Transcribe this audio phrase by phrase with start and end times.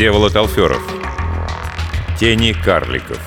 [0.00, 0.80] Всеволод Алферов.
[2.18, 3.20] Тени карликов.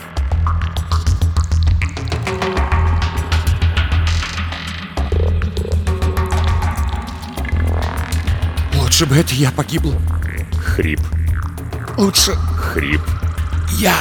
[8.73, 9.93] Лучше бы это я погибла.
[10.57, 10.99] Хрип.
[11.95, 13.01] Лучше Хрип.
[13.73, 13.93] я.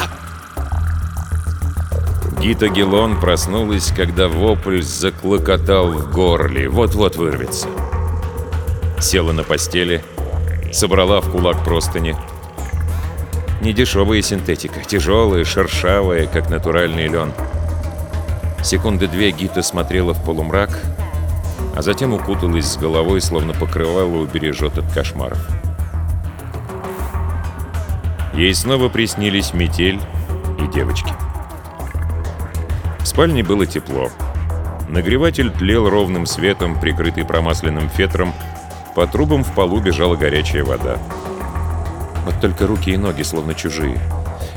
[2.40, 6.70] Гита Гелон проснулась, когда вопль заклокотал в горле.
[6.70, 7.68] Вот-вот вырвется.
[8.98, 10.02] Села на постели,
[10.72, 12.16] собрала в кулак простыни.
[13.62, 17.32] Недешевая синтетика, тяжелая, шершавая, как натуральный лен.
[18.60, 20.82] Секунды две Гита смотрела в полумрак,
[21.76, 25.38] а затем укуталась с головой, словно покрывало убережет от кошмаров.
[28.34, 30.00] Ей снова приснились метель
[30.58, 31.12] и девочки.
[32.98, 34.10] В спальне было тепло.
[34.88, 38.34] Нагреватель тлел ровным светом, прикрытый промасленным фетром.
[38.96, 40.98] По трубам в полу бежала горячая вода.
[42.24, 44.00] Вот только руки и ноги словно чужие.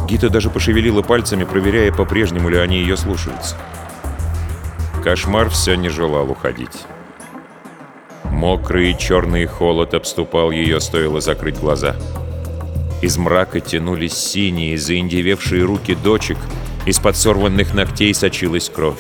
[0.07, 3.55] Гита даже пошевелила пальцами, проверяя, по-прежнему ли они ее слушаются.
[5.03, 6.83] Кошмар все не желал уходить.
[8.23, 11.95] Мокрый черный холод обступал ее, стоило закрыть глаза.
[13.01, 16.37] Из мрака тянулись синие, заиндевевшие руки дочек,
[16.85, 18.99] из-под сорванных ногтей сочилась кровь.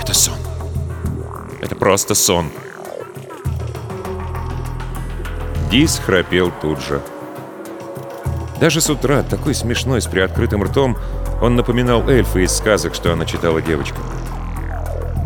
[0.00, 0.38] Это сон.
[1.60, 2.50] Это просто сон.
[5.74, 7.02] Дис храпел тут же.
[8.60, 10.96] Даже с утра, такой смешной, с приоткрытым ртом,
[11.42, 14.04] он напоминал эльфа из сказок, что она читала девочкам.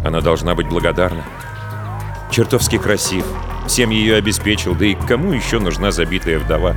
[0.06, 1.22] Она должна быть благодарна.
[2.30, 3.26] Чертовски красив.
[3.66, 6.74] Всем ее обеспечил, да и кому еще нужна забитая вдова?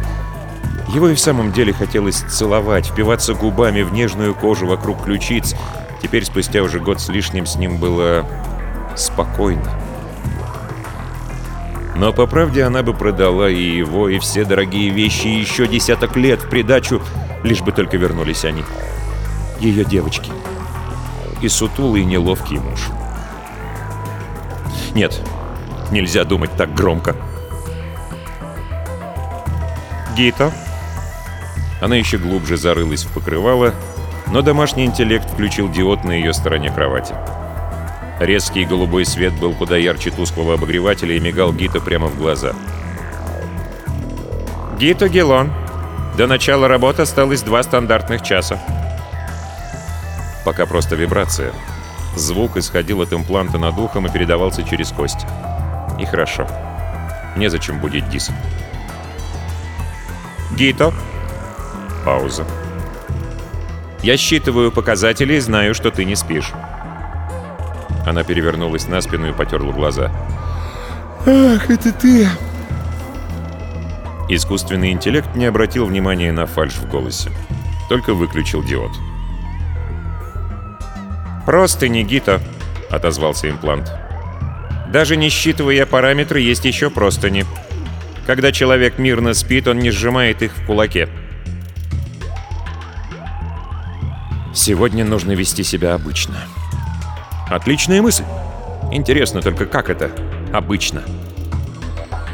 [0.89, 5.55] Его и в самом деле хотелось целовать, впиваться губами в нежную кожу вокруг ключиц.
[6.01, 8.25] Теперь, спустя уже год с лишним, с ним было
[8.97, 9.80] спокойно.
[11.96, 16.16] Но по правде она бы продала и его, и все дорогие вещи, и еще десяток
[16.16, 17.02] лет в придачу,
[17.44, 18.63] лишь бы только вернулись они.
[19.59, 20.31] Ее девочки.
[21.41, 22.88] И сутулый неловкий муж.
[24.94, 25.22] Нет,
[25.91, 27.16] нельзя думать так громко.
[30.16, 30.52] Гита.
[31.81, 33.73] Она еще глубже зарылась в покрывало,
[34.28, 37.16] но домашний интеллект включил диод на ее стороне кровати.
[38.21, 42.53] Резкий голубой свет был куда ярче тусклого обогревателя и мигал Гита прямо в глаза.
[44.77, 45.51] «Гита Гелон.
[46.17, 48.61] До начала работы осталось два стандартных часа».
[50.45, 51.51] Пока просто вибрация.
[52.15, 55.25] Звук исходил от импланта над ухом и передавался через кость.
[55.99, 56.47] И хорошо.
[57.35, 58.29] Незачем будить Дис.
[60.55, 60.93] «Гито».
[62.05, 62.45] Пауза.
[64.03, 66.53] «Я считываю показатели и знаю, что ты не спишь».
[68.06, 70.12] Она перевернулась на спину и потерла глаза.
[71.25, 72.28] Ах, это ты.
[74.28, 77.29] Искусственный интеллект не обратил внимания на фальшь в голосе.
[77.90, 78.91] Только выключил диод.
[81.45, 82.40] «Просто не Гита»,—
[82.90, 83.91] отозвался имплант.
[84.91, 87.46] «Даже не считывая параметры, есть еще простыни.
[88.25, 91.09] Когда человек мирно спит, он не сжимает их в кулаке».
[94.53, 96.35] «Сегодня нужно вести себя обычно».
[97.51, 98.23] «Отличная мысль.
[98.91, 100.09] Интересно только, как это
[100.53, 101.03] обычно?»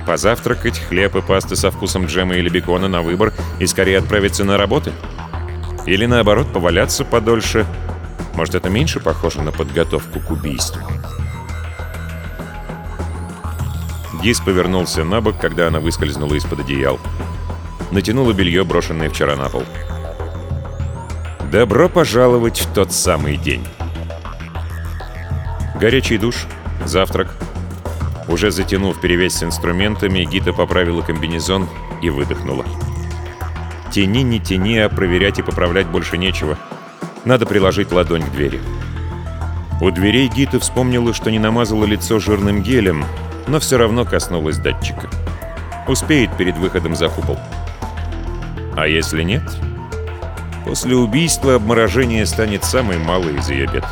[0.05, 4.57] Позавтракать, хлеб и пасты со вкусом джема или бекона на выбор и скорее отправиться на
[4.57, 4.93] работы?
[5.85, 7.65] Или наоборот, поваляться подольше?
[8.35, 10.81] Может, это меньше похоже на подготовку к убийству?
[14.21, 16.99] Дис повернулся на бок, когда она выскользнула из-под одеял.
[17.91, 19.63] Натянула белье, брошенное вчера на пол.
[21.51, 23.65] Добро пожаловать в тот самый день.
[25.79, 26.47] Горячий душ,
[26.85, 27.35] завтрак,
[28.27, 31.69] уже затянув перевес с инструментами, Гита поправила комбинезон
[32.01, 32.65] и выдохнула.
[33.91, 36.57] Тяни, не тяни, а проверять и поправлять больше нечего.
[37.25, 38.59] Надо приложить ладонь к двери.
[39.79, 43.06] У дверей Гита вспомнила, что не намазала лицо жирным гелем,
[43.45, 45.07] но все равно коснулась датчика.
[45.88, 47.38] Успеет перед выходом за купол.
[48.75, 49.44] А если нет?
[50.65, 53.85] После убийства обморожение станет самой малой из ее бед.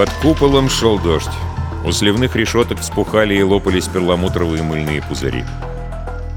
[0.00, 1.28] Под куполом шел дождь.
[1.84, 5.44] У сливных решеток вспухали и лопались перламутровые мыльные пузыри.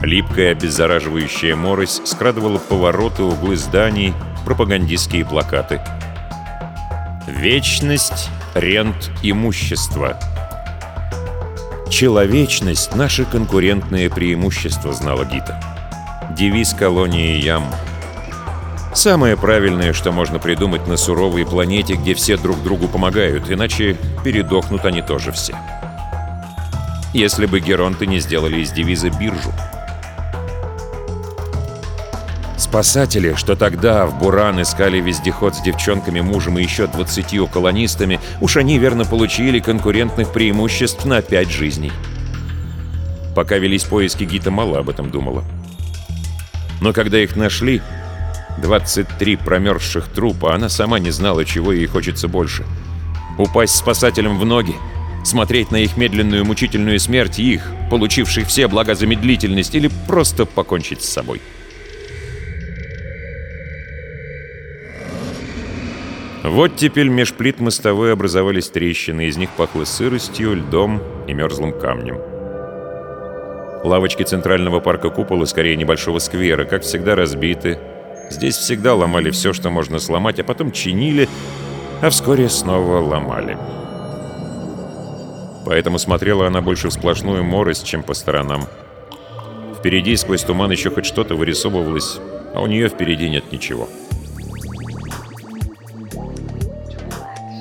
[0.01, 4.13] Липкая обеззараживающая морось скрадывала повороты, углы зданий,
[4.43, 5.79] пропагандистские плакаты.
[7.25, 10.19] Вечность, рент, имущество.
[11.89, 15.57] Человечность— наше конкурентное преимущество, знала Гита.
[16.37, 17.63] Девиз колонии Ям.
[18.95, 24.85] Самое правильное, что можно придумать на суровой планете, где все друг другу помогают, иначе передохнут
[24.85, 25.55] они тоже все.
[27.11, 29.51] Если бы геронты не сделали из девиза биржу.
[32.55, 38.57] Спасатели, что тогда в Буран искали вездеход с девчонками, мужем и еще 20 колонистами, уж
[38.57, 41.91] они верно получили конкурентных преимуществ на пять жизней.
[43.35, 45.43] Пока велись поиски, Гита мало об этом думала.
[46.79, 47.81] Но когда их нашли,
[48.61, 52.65] 23 промерзших трупа, она сама не знала, чего ей хочется больше.
[53.37, 54.75] Упасть спасателям в ноги,
[55.25, 61.09] смотреть на их медленную мучительную смерть их, получивших все блага замедлительность, или просто покончить с
[61.09, 61.41] собой.
[66.43, 72.17] Вот теперь меж плит мостовой образовались трещины, из них пахло сыростью, льдом и мерзлым камнем.
[73.83, 77.79] Лавочки центрального парка купола, скорее небольшого сквера, как всегда разбиты.
[78.33, 81.29] Здесь всегда ломали все, что можно сломать, а потом чинили,
[82.01, 83.59] а вскоре снова ломали.
[85.67, 88.67] Поэтому смотрела она больше в сплошную морость, чем по сторонам.
[89.77, 92.17] Впереди сквозь туман еще хоть что-то вырисовывалось,
[92.55, 93.87] а у нее впереди нет ничего.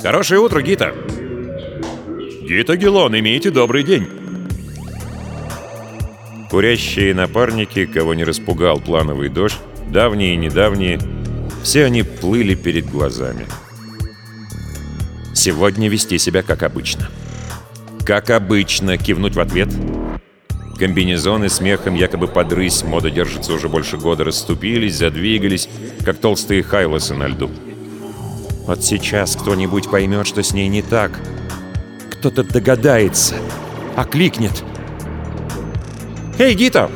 [0.02, 0.94] «Хорошее утро, Гита!»
[2.48, 4.08] «Гита Гелон, имейте добрый день!»
[6.50, 9.58] Курящие напарники, кого не распугал плановый дождь,
[9.92, 10.98] давние и недавние,
[11.62, 13.46] все они плыли перед глазами.
[15.34, 17.08] Сегодня вести себя как обычно.
[18.04, 19.68] Как обычно, кивнуть в ответ.
[20.78, 25.68] Комбинезоны смехом якобы подрысь, мода держится уже больше года, расступились, задвигались,
[26.04, 27.50] как толстые хайлосы на льду.
[28.66, 31.20] Вот сейчас кто-нибудь поймет, что с ней не так.
[32.10, 33.36] Кто-то догадается,
[33.96, 34.64] окликнет.
[36.38, 36.90] «Эй, Гита!»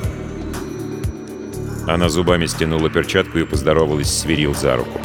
[1.86, 5.00] Она зубами стянула перчатку и поздоровалась с Верил за руку.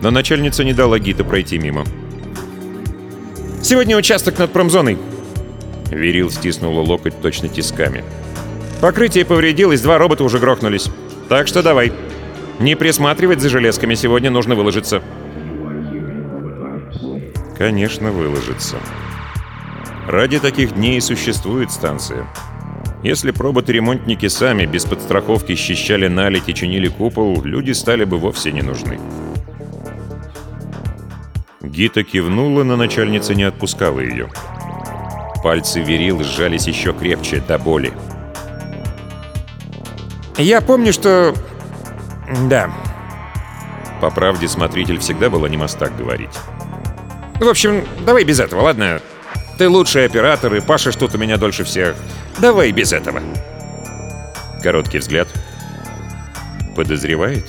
[0.00, 1.84] Но начальница не дала Гита пройти мимо.
[3.62, 4.96] «Сегодня участок над промзоной!»
[5.90, 8.04] Верил стиснула локоть точно тисками.
[8.80, 10.88] «Покрытие повредилось, два робота уже грохнулись.
[11.28, 11.92] Так что давай.
[12.60, 15.02] Не присматривать за железками, сегодня нужно выложиться».
[17.58, 18.76] Конечно, выложиться.
[20.06, 22.24] Ради таких дней и существует станция.
[23.02, 28.62] Если роботы-ремонтники сами без подстраховки счищали налить и чинили купол, люди стали бы вовсе не
[28.62, 28.98] нужны.
[31.62, 34.28] Гита кивнула, но начальница не отпускала ее.
[35.44, 37.92] Пальцы Верил сжались еще крепче, до боли.
[40.36, 41.34] «Я помню, что...
[42.48, 42.70] да...»
[44.00, 46.36] По правде, смотритель всегда была не мастак говорить.
[47.40, 49.00] В общем, давай без этого, ладно?
[49.58, 51.96] Ты лучший оператор и пашешь тут у меня дольше всех.
[52.40, 53.20] Давай без этого.
[54.62, 55.28] Короткий взгляд.
[56.76, 57.44] Подозревает?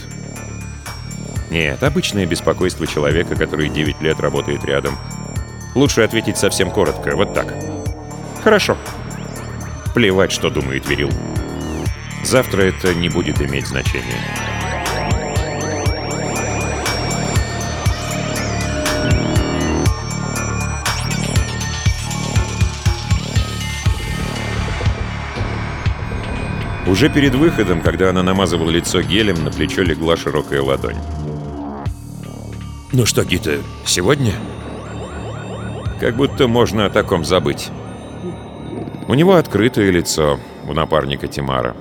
[1.52, 4.98] Нет, обычное беспокойство человека, который 9 лет работает рядом.
[5.76, 7.54] Лучше ответить совсем коротко, вот так.
[8.44, 8.78] Хорошо.
[9.94, 11.12] Плевать, что думает Верил.
[12.24, 14.49] Завтра это не будет иметь значения.
[26.90, 30.98] Уже перед выходом, когда она намазывала лицо гелем, на плечо легла широкая ладонь.
[32.92, 34.34] «Ну что, Гита, сегодня?»
[36.00, 37.70] Как будто можно о таком забыть.
[39.08, 41.76] У него открытое лицо, у напарника Тимара.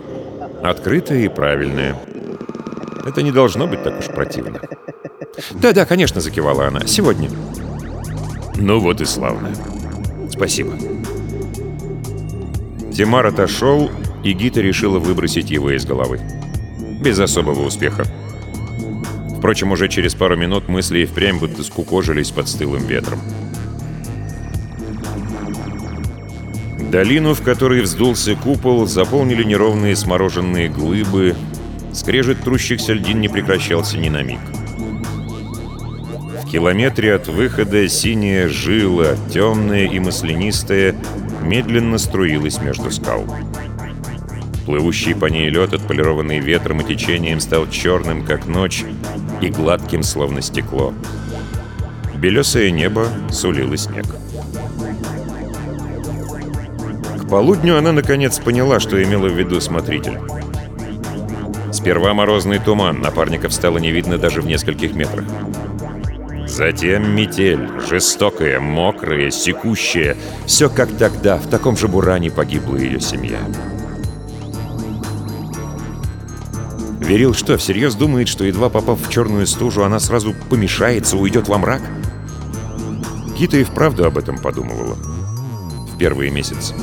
[0.63, 1.97] Открытое и правильное.
[3.07, 4.61] Это не должно быть так уж противно.
[5.53, 6.87] «Да-да, конечно»,— закивала она.
[6.87, 7.31] «Сегодня».
[8.57, 9.55] «Ну вот и славно.
[10.31, 10.75] Спасибо».
[12.93, 13.91] Тимар отошел,
[14.25, 16.21] и Гита решила выбросить его из головы.
[17.01, 18.05] Без особого успеха.
[19.39, 23.21] Впрочем, уже через пару минут мысли и впрямь будто скукожились под стылым ветром.
[26.91, 31.37] Долину, в которой вздулся купол, заполнили неровные смороженные глыбы.
[31.93, 34.41] Скрежет трущихся льдин не прекращался ни на миг.
[36.43, 40.95] В километре от выхода синяя жила, темная и маслянистая,
[41.43, 43.27] медленно струилась между скал.
[44.69, 48.85] Плывущий по ней лед, отполированный ветром и течением, стал черным, как ночь,
[49.41, 50.93] и гладким, словно стекло.
[52.17, 54.05] Белесое небо сулило снег.
[57.19, 60.19] К полудню она наконец поняла, что имела в виду смотритель.
[61.73, 65.25] Сперва морозный туман, напарников стало не видно даже в нескольких метрах.
[66.47, 70.15] Затем метель, жестокая, мокрая, секущая.
[70.45, 73.39] Все как тогда, в таком же буране погибла ее семья.
[77.09, 81.57] Верил что, всерьез думает, что едва попав в черную стужу, она сразу помешается, уйдет во
[81.57, 81.81] мрак?
[83.39, 84.95] Гита и вправду об этом подумывала.
[85.91, 86.75] В первые месяцы.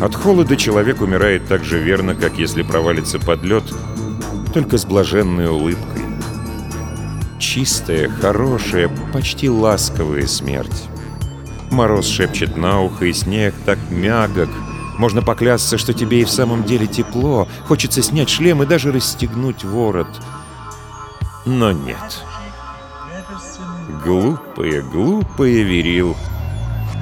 [0.00, 3.62] От холода человек умирает так же верно, как если провалится под лед,
[4.52, 6.02] только с блаженной улыбкой.
[7.38, 10.88] Чистая, хорошая, почти ласковая смерть.
[11.70, 14.50] Мороз шепчет на ухо, и снег так мягок.
[14.98, 17.46] Можно поклясться, что тебе и в самом деле тепло.
[17.66, 20.08] Хочется снять шлем и даже расстегнуть ворот.
[21.44, 22.24] Но нет.
[24.04, 26.16] Глупые, глупые верил.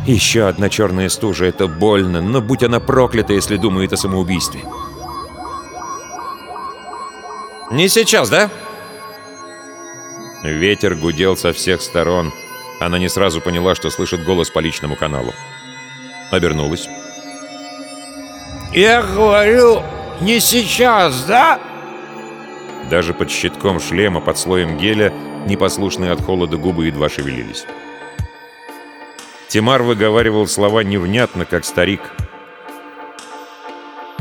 [0.07, 4.61] Еще одна черная стужа— это больно, но будь она проклята, если думает о самоубийстве.
[7.71, 8.51] «Не сейчас, да?»
[10.43, 12.33] Ветер гудел со всех сторон.
[12.81, 15.33] Она не сразу поняла, что слышит голос по личному каналу.
[16.31, 16.87] Обернулась.
[18.75, 19.85] «Я говорю,
[20.21, 21.61] не сейчас, да?»
[22.91, 25.13] Даже под щитком шлема, под слоем геля,
[25.47, 27.67] непослушные от холода губы едва шевелились.
[29.47, 32.01] Тимар выговаривал слова невнятно, как старик.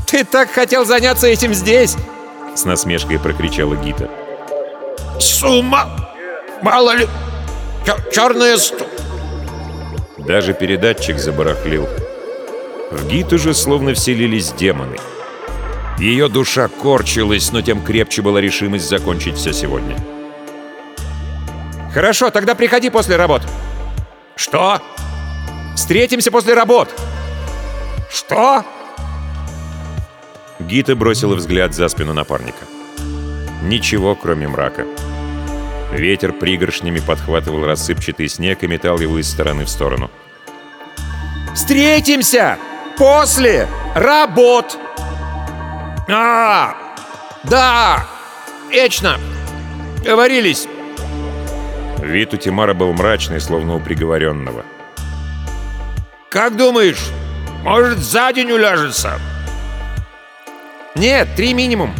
[0.05, 1.95] «Ты так хотел заняться этим здесь!»
[2.53, 4.07] С насмешкой прокричала Гита.
[5.19, 6.13] «С ума!
[6.61, 7.07] Мало ли!
[8.13, 8.85] Черная сту...»
[10.19, 11.87] Даже передатчик забарахлил.
[12.93, 14.97] В Гиту же словно вселились демоны.
[15.97, 19.97] Ее душа корчилась, но тем крепче была решимость закончить все сегодня.
[21.93, 23.41] «Хорошо, тогда приходи после работ».
[24.35, 24.79] «Что?»
[25.75, 26.89] Встретимся после работ!»
[28.09, 28.63] «Что?»
[30.59, 32.65] Гита бросила взгляд за спину напарника.
[33.63, 34.85] Ничего, кроме мрака.
[35.91, 40.09] Ветер пригоршнями подхватывал рассыпчатый снег и метал его из стороны в сторону.
[41.53, 42.57] «Встретимся!
[42.97, 44.77] После работ!»
[46.09, 46.75] «А,
[47.43, 48.05] да!
[48.69, 49.17] Вечно!
[50.03, 50.67] Говорились!»
[51.99, 54.65] Вид у Тимара был мрачный, словно у приговоренного.
[56.29, 57.09] «Как думаешь,
[57.63, 59.19] может, за день уляжется?»
[60.95, 61.93] «Нет, три минимум.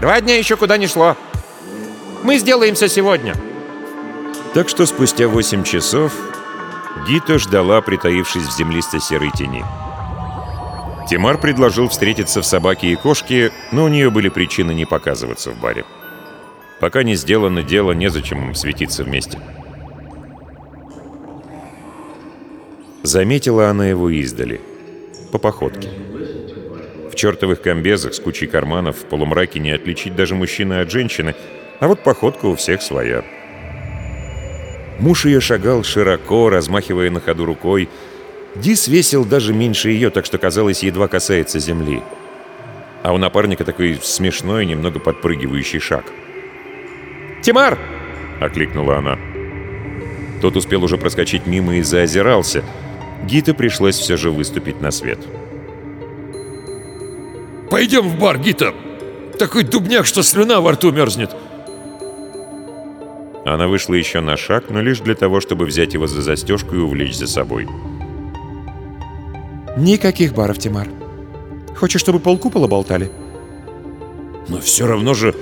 [0.00, 1.16] Два дня еще куда не шло.
[2.22, 3.34] Мы сделаем все сегодня».
[4.52, 6.12] Так что спустя восемь часов
[7.06, 9.64] Гита ждала, притаившись в землистой серой тени.
[11.10, 15.60] Тимар предложил встретиться в «Собаке и кошке», но у нее были причины не показываться в
[15.60, 15.84] баре.
[16.78, 19.40] Пока не сделано дело, незачем им светиться вместе.
[23.02, 24.60] Заметила она его издали.
[25.32, 25.88] По походке.
[27.10, 31.34] В чертовых комбезах с кучей карманов в полумраке не отличить даже мужчины от женщины,
[31.80, 33.24] а вот походка у всех своя.
[35.00, 37.88] Муж ее шагал широко, размахивая на ходу рукой.
[38.54, 42.02] Дис весил даже меньше ее, так что, казалось, едва касается земли.
[43.02, 46.04] А у напарника такой смешной, немного подпрыгивающий шаг.
[47.42, 47.78] «Тимар!»—
[48.40, 49.18] окликнула она.
[50.42, 52.64] Тот успел уже проскочить мимо и заозирался—
[53.24, 55.18] Гита пришлось все же выступить на свет.
[57.70, 58.74] «Пойдем в бар, Гита!
[59.38, 61.30] Такой дубняк, что слюна во рту мерзнет!»
[63.44, 66.78] Она вышла еще на шаг, но лишь для того, чтобы взять его за застежку и
[66.78, 67.68] увлечь за собой.
[69.80, 70.88] «Никаких баров, Тимар.
[71.74, 73.10] Хочешь, чтобы полкупола болтали?»
[74.46, 75.34] «Но все равно же...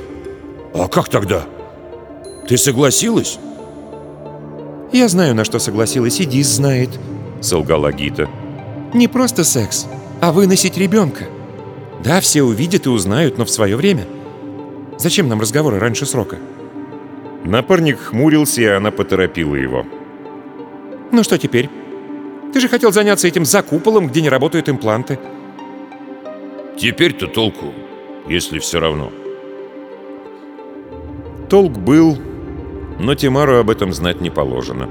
[0.73, 1.45] А как тогда?
[2.47, 3.41] Ты согласилась?»
[4.93, 6.91] «Я знаю, на что согласилась, и Дис знает»,—
[7.41, 8.29] солгала Гита.
[8.95, 9.87] «Не просто секс,
[10.21, 11.25] а выносить ребенка.
[12.05, 14.07] Да, все увидят и узнают, но в свое время.
[14.99, 16.39] Зачем нам разговоры раньше срока?»
[17.45, 19.85] Напарник хмурился, и она поторопила его.
[21.11, 21.69] «Ну что теперь?
[22.53, 25.19] Ты же хотел заняться этим за куполом, где не работают импланты».
[26.79, 27.75] «Теперь-то толку,
[28.29, 29.13] если все равно».
[31.49, 32.19] Толк был,
[32.99, 34.89] но Тимару об этом знать не положено.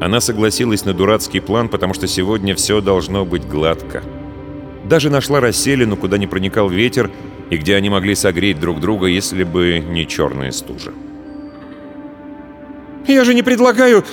[0.00, 4.02] Она согласилась на дурацкий план, потому что сегодня все должно быть гладко.
[4.84, 7.10] Даже нашла расселину, куда не проникал ветер,
[7.50, 10.92] и где они могли согреть друг друга, если бы не черная стужа.
[13.06, 14.04] «Я же не предлагаю...»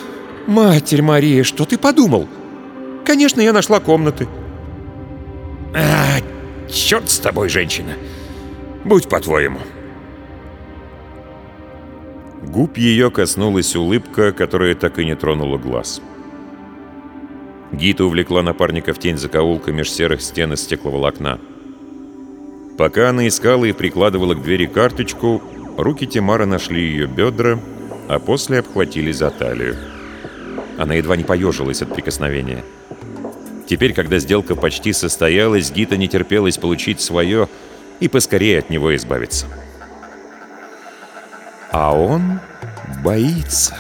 [0.47, 2.27] «Матерь Мария, что ты подумал?»
[3.05, 4.27] «Конечно, я нашла комнаты».
[5.73, 6.19] «А,
[6.69, 7.93] черт с тобой, женщина!
[8.83, 9.59] Будь по-твоему!»
[12.41, 16.01] Губ ее коснулась улыбка, которая так и не тронула глаз.
[17.71, 21.39] Гита увлекла напарника в тень закоулка меж серых стен из стекловолокна.
[22.77, 25.41] Пока она искала и прикладывала к двери карточку,
[25.77, 27.59] руки Тимара нашли ее бедра,
[28.09, 29.75] а после обхватили за талию.
[30.81, 32.63] Она едва не поежилась от прикосновения.
[33.67, 37.47] Теперь, когда сделка почти состоялась, Гита не терпелась получить свое,
[37.99, 39.45] и поскорее от него избавиться.
[41.69, 42.39] А он
[43.03, 43.75] боится.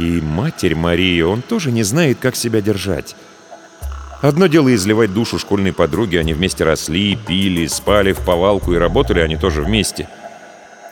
[0.00, 3.14] И Матерь Мария, он тоже не знает, как себя держать.
[4.22, 9.20] Одно дело изливать душу школьной подруге, они вместе росли, пили, спали в повалку и работали
[9.20, 10.08] они тоже вместе.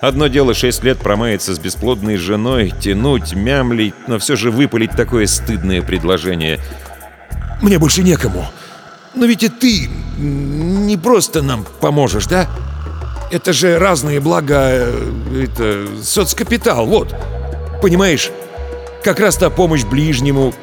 [0.01, 5.27] Одно дело шесть лет промаяться с бесплодной женой, тянуть, мямлить, но все же выпалить такое
[5.27, 6.61] стыдное предложение.
[7.61, 8.47] Мне больше некому.
[9.15, 9.89] Но ведь и ты
[10.19, 12.49] не просто нам поможешь, да?
[13.33, 17.15] Это же разные блага, э, это соцкапитал, вот.
[17.83, 18.31] Понимаешь,
[19.03, 20.55] как раз та помощь ближнему,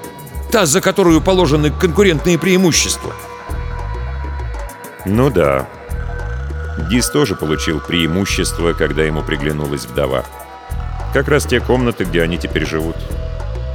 [0.52, 3.14] та, за которую положены конкурентные преимущества.
[5.06, 5.68] Ну да.
[6.78, 10.26] Дис тоже получил преимущество, когда ему приглянулась вдова.
[11.14, 12.98] Как раз те комнаты, где они теперь живут.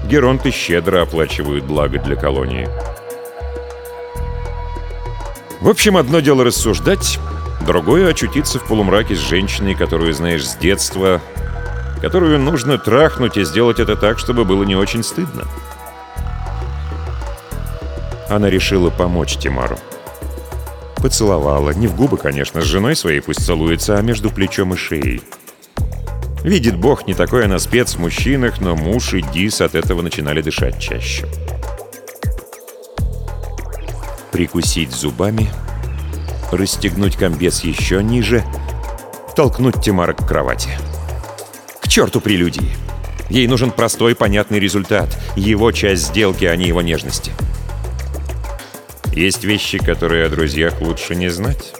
[0.04, 2.68] Геронты щедро оплачивают благо для колонии.
[5.60, 7.18] В общем, одно дело рассуждать,
[7.66, 11.20] другое— очутиться в полумраке с женщиной, которую знаешь с детства,
[12.00, 15.44] которую нужно трахнуть и сделать это так, чтобы было не очень стыдно.
[18.28, 19.78] Она решила помочь Тимару.
[21.00, 25.22] Поцеловала, не в губы, конечно, с женой своей пусть целуется, а между плечом и шеей.
[26.44, 30.42] Видит Бог, не такой она спец в мужчинах, но муж и Дис от этого начинали
[30.42, 31.26] дышать чаще.
[34.32, 35.50] Прикусить зубами,
[36.52, 38.44] расстегнуть комбез еще ниже,
[39.36, 40.70] толкнуть Тимара к кровати.
[41.80, 42.70] К черту прелюдии!
[43.30, 45.16] Ей нужен простой, понятный результат.
[45.36, 47.32] Его часть сделки, а не его нежности.
[49.12, 51.72] Есть вещи, которые о друзьях лучше не знать.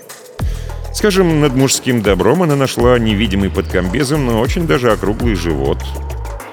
[0.93, 5.79] Скажем, над мужским добром она нашла невидимый под комбезом, но очень даже округлый живот.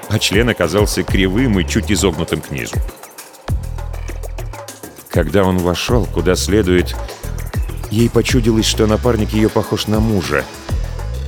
[0.08, 2.76] А член оказался кривым и чуть изогнутым к низу.
[5.10, 6.94] Когда он вошел, куда следует,
[7.90, 10.44] ей почудилось, что напарник ее похож на мужа.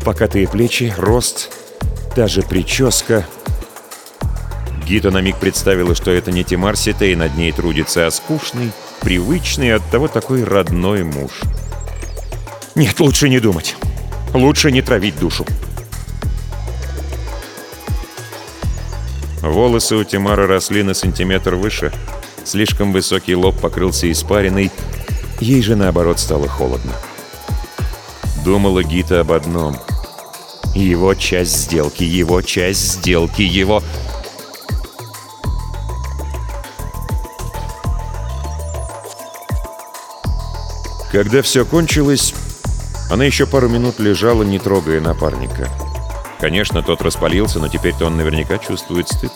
[0.04, 1.50] Покатые плечи, рост,
[2.14, 3.26] та же прическа.
[4.90, 9.72] Гита на миг представила, что это не Тимар Ситей над ней трудится, а скучный, привычный,
[9.72, 11.30] оттого такой родной муж.
[12.74, 13.76] Нет, лучше не думать.
[14.34, 15.46] Лучше не травить душу.
[19.42, 21.92] Волосы у Тимара росли на сантиметр выше.
[22.44, 24.72] Слишком высокий лоб покрылся испариной.
[25.38, 26.94] Ей же, наоборот, стало холодно.
[28.44, 29.76] Думала Гита об одном.
[30.74, 33.84] Его часть сделки, его часть сделки, его...
[41.12, 42.34] Когда все кончилось,
[43.10, 45.68] она еще пару минут лежала, не трогая напарника.
[46.38, 49.32] Конечно, тот распалился, но теперь-то он наверняка чувствует стыд.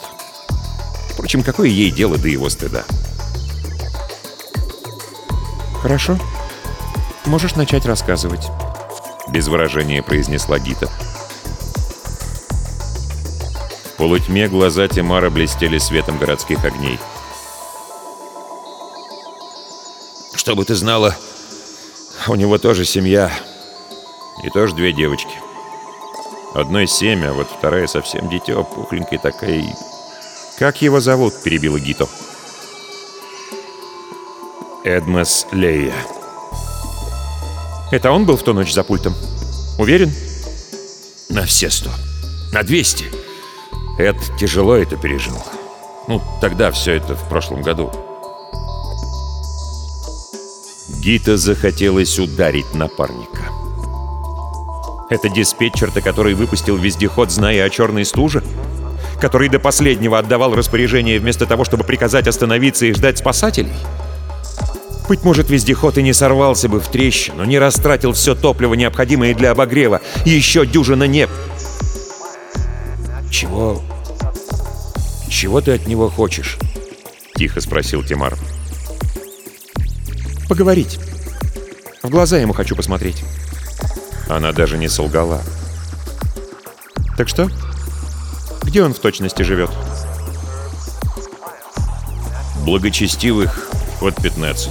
[1.11, 2.85] Впрочем, какое ей дело до его стыда?
[5.83, 6.17] «Хорошо.
[7.27, 8.49] Можешь начать рассказывать»,—
[9.29, 10.89] без выражения произнесла Гита.
[13.85, 16.99] В полутьме глаза Тимара блестели светом городских огней.
[20.35, 21.17] Чтобы ты знала,
[22.29, 23.33] у него тоже семья.
[24.43, 25.35] И тоже две девочки.
[26.55, 29.65] Одной семь, а вот вторая совсем дитё, пухленькая такая.
[30.59, 32.09] «Как его зовут?»— перебила Гито.
[34.85, 35.95] Эдмас Лея.
[37.91, 39.15] «Это он был в ту ночь за пультом?
[39.79, 40.13] Уверен?»
[41.29, 41.91] На все сто.
[42.53, 43.07] На двести.
[43.99, 45.37] Эд тяжело это пережил.
[46.07, 47.91] Ну, тогда все это в прошлом году.
[51.05, 53.51] Гита захотелось ударить напарника.
[55.11, 58.43] Это диспетчер-то, который выпустил вездеход, зная о черной стуже?
[59.21, 63.75] Который до последнего отдавал распоряжение вместо того, чтобы приказать остановиться и ждать спасателей?
[65.07, 69.51] Быть может, вездеход и не сорвался бы в трещину, не растратил все топливо, необходимое для
[69.51, 71.29] обогрева, и еще дюжина не...
[73.31, 73.83] Чего...
[75.29, 76.57] Чего ты от него хочешь?
[77.35, 78.39] Тихо спросил Тимар.
[80.49, 80.99] Поговорить.
[82.03, 83.25] В глаза ему хочу посмотреть.
[84.29, 85.43] Она даже не солгала.
[87.17, 87.51] Так что?
[88.63, 89.71] Где он в точности живет?
[92.65, 94.71] Благочестивых от 15.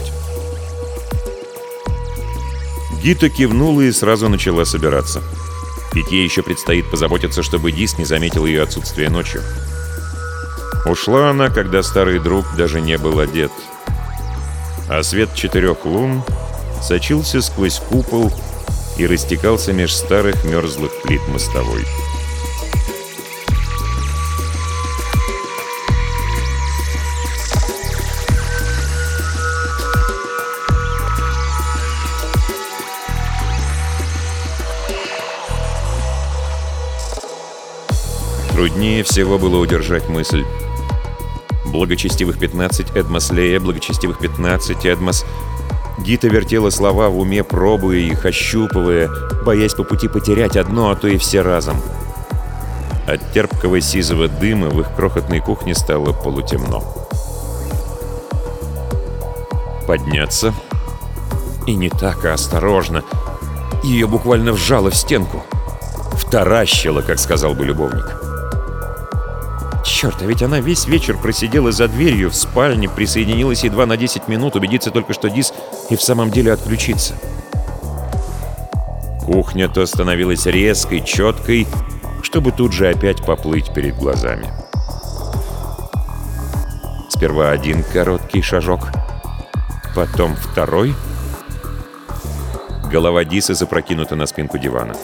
[3.03, 5.21] Гита кивнула и сразу начала собираться.
[5.93, 9.41] Ведь ей еще предстоит позаботиться, чтобы Дис не заметил ее отсутствие ночью.
[10.85, 13.51] Ушла она, когда старый друг даже не был одет
[14.89, 16.23] а свет четырех лун
[16.81, 18.31] сочился сквозь купол
[18.97, 21.85] и растекался меж старых мерзлых плит мостовой.
[38.51, 40.45] Труднее всего было удержать мысль
[41.73, 45.25] Благочестивых 15 Эдмос Лея, благочестивых 15 Эдмос...
[45.97, 49.09] Гита вертела слова в уме, пробуя их, ощупывая,
[49.45, 51.77] боясь по пути потерять одно, а то и все разом.
[53.07, 56.81] От терпкого сизого дыма в их крохотной кухне стало полутемно.
[59.87, 60.53] Подняться.
[61.65, 63.03] И не так, а осторожно.
[63.83, 65.43] Ее буквально вжало в стенку.
[66.13, 68.22] Вторащило, как сказал бы любовник.
[70.03, 74.27] Черт, а ведь она весь вечер просидела за дверью в спальне, присоединилась едва на 10
[74.27, 75.53] минут, убедиться только, что Дис
[75.89, 77.13] и в самом деле отключится.
[79.25, 81.67] Кухня то становилась резкой, четкой,
[82.21, 84.45] чтобы тут же опять поплыть перед глазами.
[87.07, 88.89] Сперва один короткий шажок,
[89.95, 90.95] потом второй.
[92.91, 94.95] Голова Диса запрокинута на спинку дивана.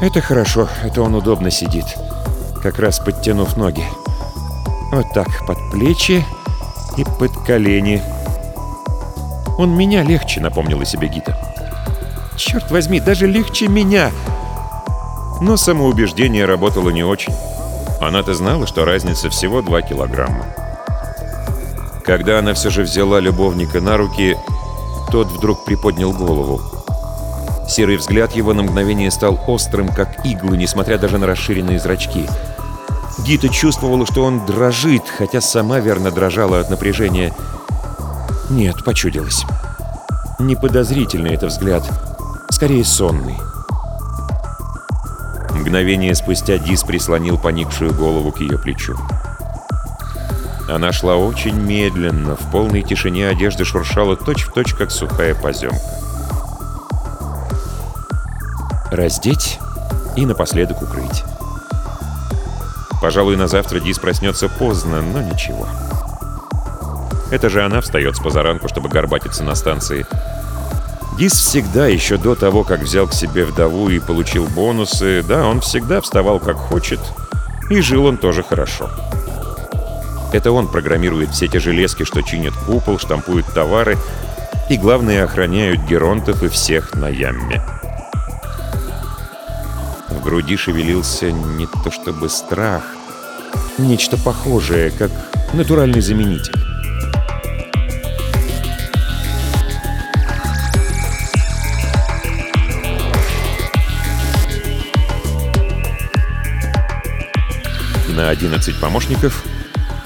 [0.00, 1.86] Это хорошо, это он удобно сидит
[2.64, 3.84] как раз подтянув ноги.
[4.90, 6.24] Вот так, под плечи
[6.96, 8.02] и под колени.
[9.58, 11.38] «Он меня легче»,— напомнила себе Гита.
[12.38, 14.10] «Черт возьми, даже легче меня!»
[15.42, 17.34] Но самоубеждение работало не очень.
[18.00, 20.46] Она-то знала, что разница всего 2 килограмма.
[22.02, 24.38] Когда она все же взяла любовника на руки,
[25.12, 26.62] тот вдруг приподнял голову.
[27.68, 32.26] Серый взгляд его на мгновение стал острым, как иглы, несмотря даже на расширенные зрачки—
[33.24, 37.32] Гита чувствовала, что он дрожит, хотя сама верно дрожала от напряжения.
[38.50, 39.46] Нет, почудилась.
[40.38, 41.88] Неподозрительный это взгляд,
[42.50, 43.38] скорее сонный.
[45.54, 48.94] Мгновение спустя Дис прислонил поникшую голову к ее плечу.
[50.68, 55.80] Она шла очень медленно, в полной тишине одежда шуршала точь-в-точь, точь, как сухая поземка.
[58.90, 59.58] Раздеть
[60.14, 61.24] и напоследок укрыть.
[63.04, 65.68] Пожалуй, на завтра Дис проснется поздно, но ничего.
[67.30, 70.06] Это же она встает с позаранку, чтобы горбатиться на станции.
[71.18, 75.60] Дис всегда, еще до того, как взял к себе вдову и получил бонусы, да, он
[75.60, 76.98] всегда вставал как хочет,
[77.68, 78.88] и жил он тоже хорошо.
[80.32, 83.98] Это он программирует все те железки, что чинят купол, штампуют товары
[84.70, 87.62] и, главное, охраняют геронтов и всех на Ямме.
[90.34, 92.82] Груди шевелился не то чтобы страх,
[93.78, 95.12] нечто похожее, как
[95.52, 96.52] натуральный заменитель.
[108.08, 109.44] На 11 помощников,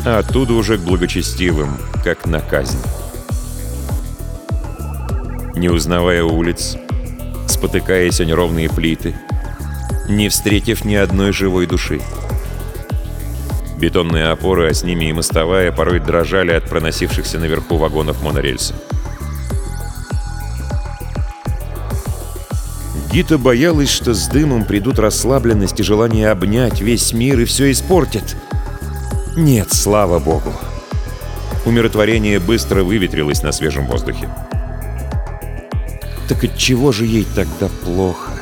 [0.04, 2.76] а оттуда уже к благочестивым, как на казнь.
[5.54, 6.76] Не узнавая улиц,
[7.48, 9.14] спотыкаясь о неровные плиты,
[10.08, 12.00] не встретив ни одной живой души.
[13.76, 18.74] Бетонные опоры, а с ними и мостовая, порой дрожали от проносившихся наверху вагонов монорельса.
[23.12, 28.36] Гита боялась, что с дымом придут расслабленность и желание обнять весь мир и все испортит.
[29.36, 30.52] Нет, слава богу.
[31.64, 34.28] Умиротворение быстро выветрилось на свежем воздухе.
[36.28, 38.37] Так от чего же ей тогда плохо?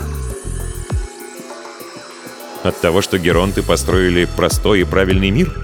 [2.66, 5.54] От того, что геронты построили простой и правильный мир?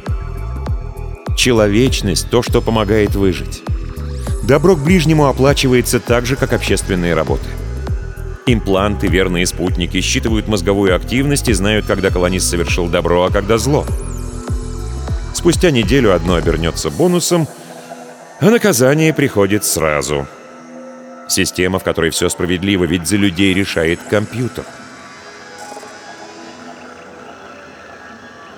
[1.37, 3.65] Человечность— то, что помогает выжить.
[4.45, 7.49] Добро к ближнему оплачивается так же, как общественные работы.
[8.47, 13.85] Импланты, верные спутники, считывают мозговую активность и знают, когда колонист совершил добро, а когда зло.
[15.35, 17.49] Спустя неделю одно обернется бонусом,
[18.39, 20.29] а наказание приходит сразу.
[21.29, 24.65] Система, в которой все справедливо, ведь за людей решает компьютер.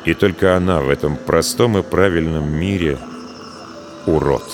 [0.04, 2.98] И только она в этом простом и правильном мире—
[4.06, 4.44] урод.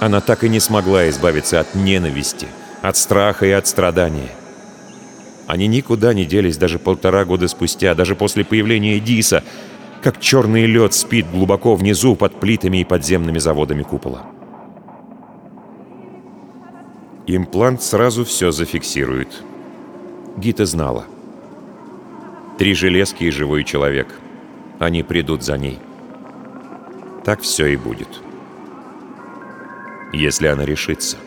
[0.00, 2.46] Она так и не смогла избавиться от ненависти,
[2.80, 4.30] от страха и от страдания.
[5.46, 9.42] Они никуда не делись даже полтора года спустя, даже после появления Диса,
[10.02, 14.26] как черный лед спит глубоко внизу под плитами и подземными заводами купола.
[17.26, 19.28] Имплант сразу все зафиксирует.
[20.36, 21.04] Гита знала—
[22.58, 24.08] Три железки и живой человек.
[24.80, 25.78] Они придут за ней.
[27.24, 28.08] Так все и будет.
[30.12, 31.18] Если она решится.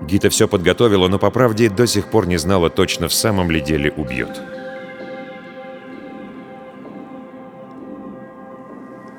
[0.00, 3.60] Гита все подготовила, но по правде до сих пор не знала точно, в самом ли
[3.60, 4.40] деле убьет.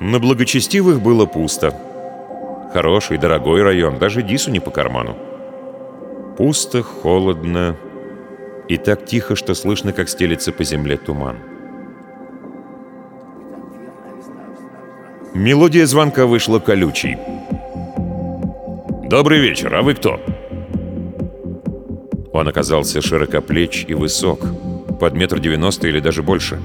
[0.00, 1.72] На благочестивых было пусто.
[2.72, 5.16] Хороший, дорогой район, даже Дису не по карману.
[6.36, 7.76] Пусто, холодно
[8.70, 11.38] И так тихо, что слышно, как стелется по земле туман.
[15.34, 17.18] Мелодия звонка вышла колючей.
[19.08, 20.20] «Добрый вечер, а вы кто?»
[22.32, 24.38] Он оказался широкоплеч и высок,
[25.00, 26.60] под метр девяносто или даже больше.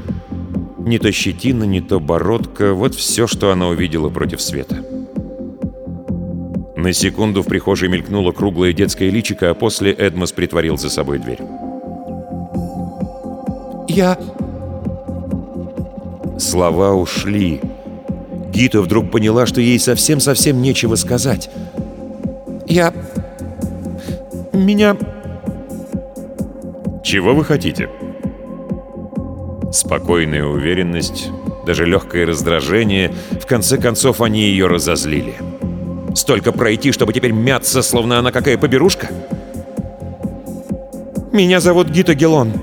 [0.78, 4.86] Не то щетина, не то бородка, вот все, что она увидела против света.
[6.76, 11.40] На секунду в прихожей мелькнуло круглое детское личико, а после Эдмос притворил за собой дверь.
[13.88, 14.18] «Я...»
[16.38, 17.62] Слова ушли.
[18.52, 21.50] Гита вдруг поняла, что ей совсем-совсем нечего сказать.
[22.68, 22.94] «Я...
[24.54, 24.98] Меня...»
[27.04, 27.90] «Чего вы хотите?»
[29.72, 31.30] Спокойная уверенность,
[31.66, 35.36] даже легкое раздражение, в конце концов они ее разозлили.
[36.16, 39.10] Столько пройти, чтобы теперь мяться, словно она какая поберушка?
[41.34, 42.54] «Меня зовут Гита Гелон.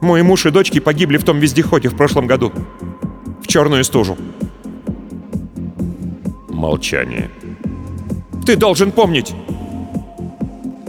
[0.00, 2.52] Мой муж и дочки погибли в том вездеходе в прошлом году.
[3.42, 4.16] В черную стужу».
[6.48, 7.30] Молчание.
[8.46, 9.34] «Ты должен помнить!»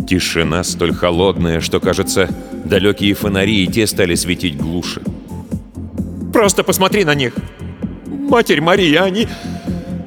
[0.08, 2.30] Тишина столь холодная, что, кажется,
[2.66, 5.02] далекие фонари и те стали светить глуше.
[6.34, 7.36] «Просто посмотри на них!
[8.08, 9.28] Матерь Мария, они...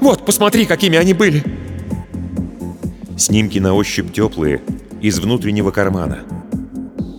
[0.01, 1.45] Вот, посмотри, какими они были!»
[3.17, 4.61] Снимки на ощупь теплые,
[5.01, 6.21] из внутреннего кармана.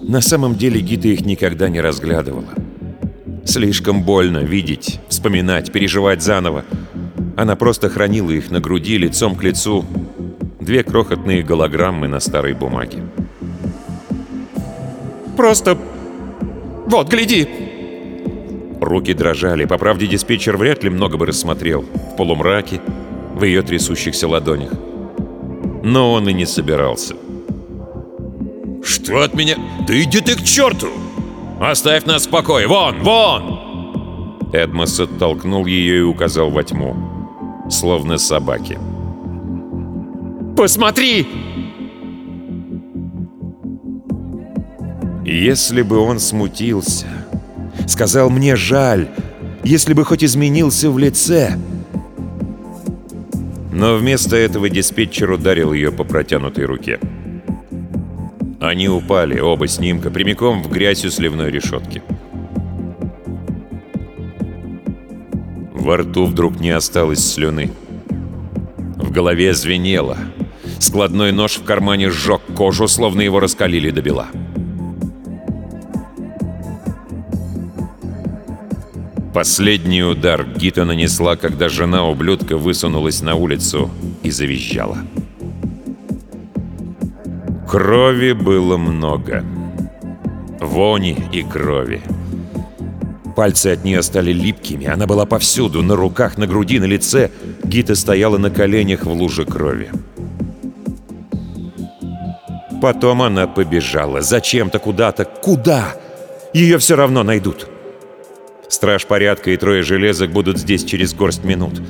[0.04, 2.50] На самом деле Гита их никогда не разглядывала.
[3.46, 6.66] Слишком больно видеть, вспоминать, переживать заново.
[7.38, 9.86] Она просто хранила их на груди лицом к лицу.
[10.60, 13.00] Две крохотные голограммы на старой бумаге.
[15.38, 15.78] «Просто...
[16.86, 17.48] Вот, гляди!»
[18.82, 19.66] Руки дрожали.
[19.66, 21.82] По правде, диспетчер вряд ли много бы рассмотрел.
[21.82, 22.82] В полумраке,
[23.34, 24.74] в ее трясущихся ладонях.
[25.82, 27.16] Но он и не собирался.
[28.84, 29.56] «Что от меня?
[29.88, 30.90] Да иди ты к черту!
[31.60, 32.68] Оставь нас в покое!
[32.68, 36.96] Вон, вон!» Эдмос оттолкнул ее и указал во тьму.
[37.70, 38.78] Словно собаки.
[40.58, 41.28] «Посмотри!»
[45.26, 47.08] Если бы он смутился,
[47.88, 49.08] сказал мне жаль,
[49.64, 51.58] если бы хоть изменился в лице.
[53.72, 57.00] Но вместо этого диспетчер ударил ее по протянутой руке.
[58.64, 62.02] Они упали, оба снимка, прямиком в грязь у сливной решетки.
[65.74, 67.72] Во рту вдруг не осталось слюны.
[68.96, 70.18] В голове звенело.
[70.80, 74.28] Складной нож в кармане сжег кожу, словно его раскалили до бела.
[79.34, 83.92] Последний удар Гита нанесла, когда жена ублюдка высунулась на улицу
[84.24, 85.00] и завизжала.
[87.74, 89.44] Крови было много.
[90.62, 92.02] Вони и крови.
[93.36, 97.32] Пальцы от нее стали липкими, она была повсюду, на руках, на груди, на лице.
[97.64, 99.90] Гита стояла на коленях в луже крови.
[102.80, 104.22] Потом она побежала.
[104.22, 105.26] Зачем-то куда-то.
[105.26, 105.96] Куда?
[106.54, 107.68] Ее все равно найдут.
[108.68, 111.82] Страж порядка и трое железок будут здесь через горсть минут.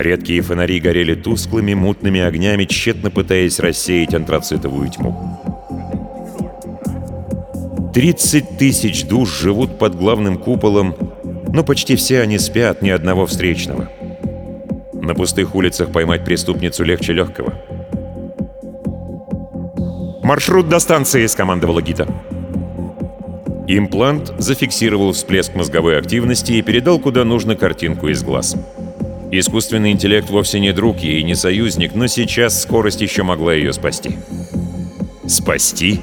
[0.00, 5.38] Редкие фонари горели тусклыми, мутными огнями, тщетно пытаясь рассеять антрацитовую тьму.
[7.92, 10.96] 30 тысяч душ живут под главным куполом,
[11.52, 13.90] но почти все они спят, ни одного встречного.
[14.94, 17.52] На пустых улицах поймать преступницу легче легкого.
[20.22, 22.08] «Маршрут до станции!»— скомандовала Гита.
[23.68, 28.56] Имплант зафиксировал всплеск мозговой активности и передал куда нужно картинку из глаз.
[29.32, 33.72] Искусственный интеллект вовсе не друг ей и не союзник, но сейчас скорость еще могла ее
[33.72, 34.16] спасти.
[35.26, 36.00] Спасти?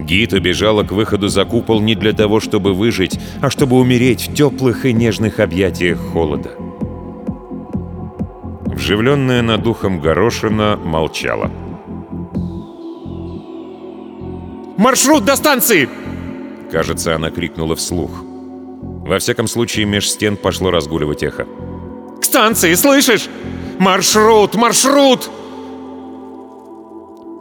[0.00, 4.34] Гита бежала к выходу за купол не для того, чтобы выжить, а чтобы умереть в
[4.34, 6.50] теплых и нежных объятиях холода.
[8.66, 11.50] Вживленная над духом горошина молчала.
[14.76, 15.88] «Маршрут до станции!»
[16.72, 18.10] Кажется, она крикнула вслух.
[19.06, 21.46] Во всяком случае, меж стен пошло разгуливать эхо.
[22.34, 23.28] «К станции, слышишь?
[23.78, 25.30] Маршрут, маршрут!»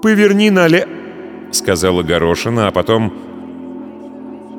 [0.03, 0.87] «Поверни нале...»—
[1.51, 3.11] сказала Горошина, а потом...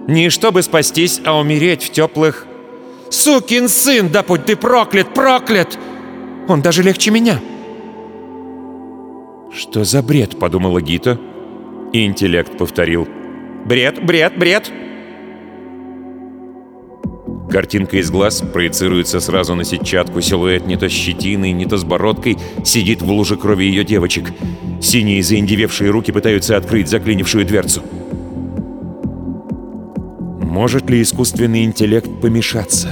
[0.09, 2.49] «Не чтобы спастись, а умереть в теплых...»
[3.11, 5.79] «Сукин сын, да будь ты проклят, проклят!
[6.49, 7.38] Он даже легче меня!»
[9.53, 11.16] «Что за бред?»— подумала Гита.
[11.92, 13.07] И интеллект повторил.
[13.66, 14.73] Бред, бред, бред!»
[17.55, 22.37] Картинка из глаз проецируется сразу на сетчатку, силуэт не то щетиной, не то с бородкой,
[22.64, 24.33] сидит в луже крови ее девочек.
[24.83, 27.83] Синие заиндевевшие руки пытаются открыть заклинившую дверцу.
[30.43, 32.88] Может ли искусственный интеллект помешаться?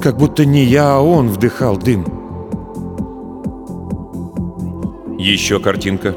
[0.00, 2.06] Как будто не я, а он вдыхал дым.
[5.18, 6.16] Еще картинка.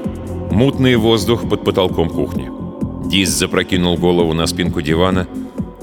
[0.51, 2.49] Мутный воздух под потолком кухни.
[3.09, 5.27] Дис запрокинул голову на спинку дивана.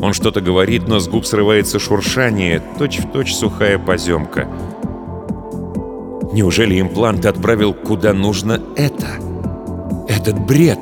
[0.02, 4.48] Он что-то говорит, но с губ срывается шуршание, точь-в-точь точь сухая поземка.
[6.32, 9.06] Неужели имплант отправил куда нужно это?
[10.08, 10.80] Этот бред!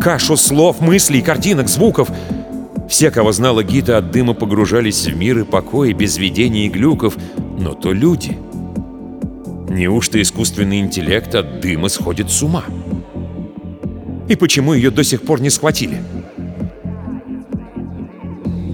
[0.00, 2.10] Кашу слов, мыслей, картинок, звуков.
[2.88, 7.16] Все, кого знала Гита, от дыма погружались в мир и покой, без видений и глюков.
[7.56, 8.36] Но то люди.
[9.68, 12.64] Неужто искусственный интеллект от дыма сходит с ума?
[14.28, 16.02] И почему ее до сих пор не схватили?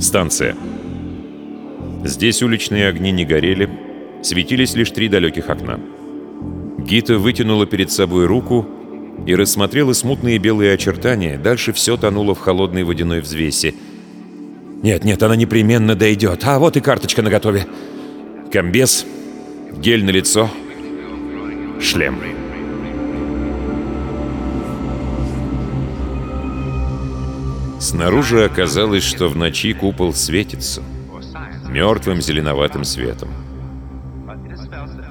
[0.02, 0.56] Станция.
[2.04, 3.70] Здесь уличные огни не горели,
[4.22, 5.78] светились лишь три далеких окна.
[6.78, 8.66] Гита вытянула перед собой руку
[9.26, 13.74] и рассмотрела смутные белые очертания, дальше все тонуло в холодной водяной взвеси.
[14.82, 16.42] Нет, нет, она непременно дойдет.
[16.44, 17.66] А вот и карточка наготове.
[18.52, 19.06] Комбез,
[19.78, 20.50] гель на лицо,
[21.80, 22.41] шлем.
[27.82, 30.84] Снаружи оказалось, что в ночи купол светится
[31.68, 33.28] мертвым зеленоватым светом.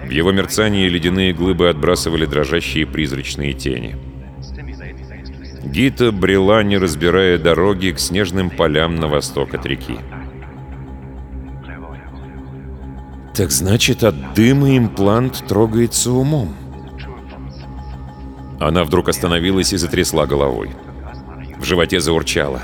[0.05, 3.97] В его мерцании ледяные глыбы отбрасывали дрожащие призрачные тени.
[5.65, 9.97] Гита брела, не разбирая дороги, к снежным полям на восток от реки.
[13.35, 16.55] Так значит, от дыма имплант трогается умом.
[18.61, 20.69] Она вдруг остановилась и затрясла головой.
[21.61, 22.63] В животе заурчало.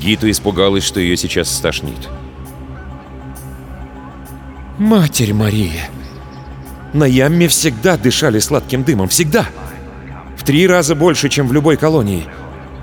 [0.00, 2.08] Гита испугалась, что ее сейчас стошнит.
[4.76, 5.88] «Матерь Мария!
[6.92, 9.46] На Ямме всегда дышали сладким дымом, всегда!
[10.36, 12.24] В три раза больше, чем в любой колонии,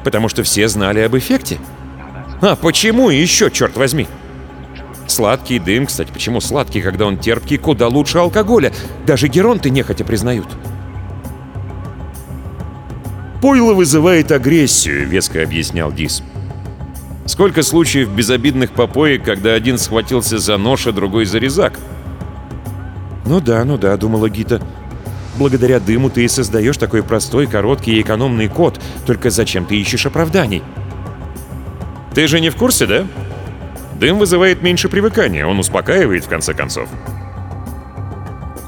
[0.06, 1.60] потому что все знали об эффекте.
[2.41, 4.08] А почему еще, черт возьми?»
[5.06, 8.71] Сладкий дым, кстати, почему сладкий, когда он терпкий, куда лучше алкоголя?
[9.06, 10.48] Даже геронты нехотя признают.
[13.45, 16.23] «Пойло вызывает агрессию»,— веско объяснял Дис.
[17.27, 21.79] «Сколько случаев безобидных попоек, когда один схватился за нож, а другой за резак?»
[23.23, 24.63] «Ну да, ну да»,— думала Гита.
[25.38, 28.81] «Благодаря дыму ты и создаешь такой простой, короткий и экономный код.
[29.05, 30.63] Только зачем ты ищешь оправданий?»
[32.15, 33.05] «Ты же не в курсе, да?
[33.99, 36.89] Дым вызывает меньше привыкания, он успокаивает, в конце концов».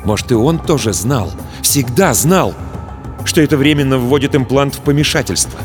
[0.05, 1.31] «Может, и он тоже знал,
[1.63, 2.53] всегда знал,
[3.27, 5.59] что это временно вводит имплант в помешательство.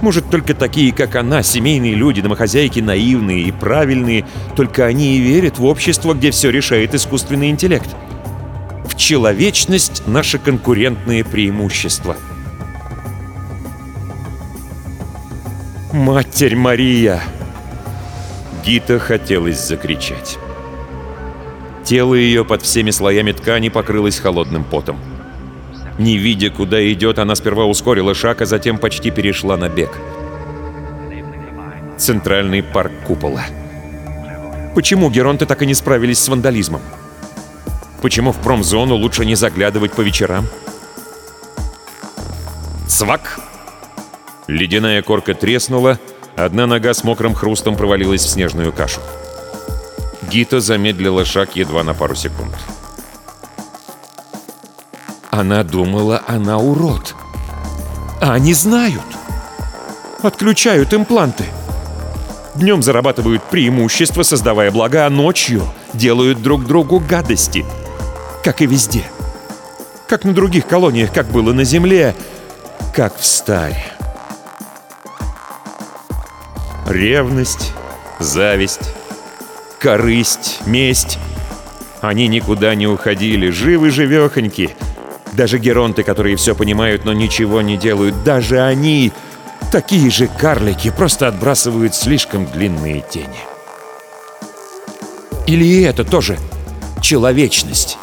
[0.00, 5.58] Может, только такие, как она, семейные люди, домохозяйки, наивные и правильные, только они и верят
[5.58, 7.88] в общество, где все решает искусственный интеллект.
[8.84, 12.16] В человечность— наше конкурентное преимущество.
[15.92, 17.22] «Матерь Мария!»
[18.64, 20.38] Гита хотелось закричать.
[21.84, 24.98] Тело ее под всеми слоями ткани покрылось холодным потом.
[25.98, 29.90] Не видя, куда идет, она сперва ускорила шаг, а затем почти перешла на бег.
[31.98, 33.42] Центральный парк Купола.
[34.74, 36.80] Почему геронты так и не справились с вандализмом?
[38.00, 40.46] Почему в промзону лучше не заглядывать по вечерам?
[42.88, 43.38] Цвак!
[44.48, 45.98] Ледяная корка треснула,
[46.36, 49.00] одна нога с мокрым хрустом провалилась в снежную кашу.
[50.30, 52.54] Гита замедлила шаг едва на пару секунд.
[55.32, 57.14] Она думала, она урод.
[58.20, 59.00] А они знают.
[60.22, 61.44] Отключают импланты.
[62.54, 67.64] Днем зарабатывают преимущества, создавая блага, а ночью делают друг другу гадости.
[68.44, 69.04] Как и везде.
[70.06, 72.14] Как на других колониях, как было на Земле,
[72.94, 73.86] как в Старе.
[76.86, 77.72] Ревность,
[78.18, 78.94] зависть,
[79.80, 81.18] корысть, месть.
[82.02, 84.76] Они никуда не уходили, живы-живехоньки.
[85.32, 89.12] Даже геронты, которые все понимают, но ничего не делают, даже они,
[89.70, 93.40] такие же карлики, просто отбрасывают слишком длинные тени.
[95.46, 96.38] Или это тоже
[97.00, 97.98] человечность?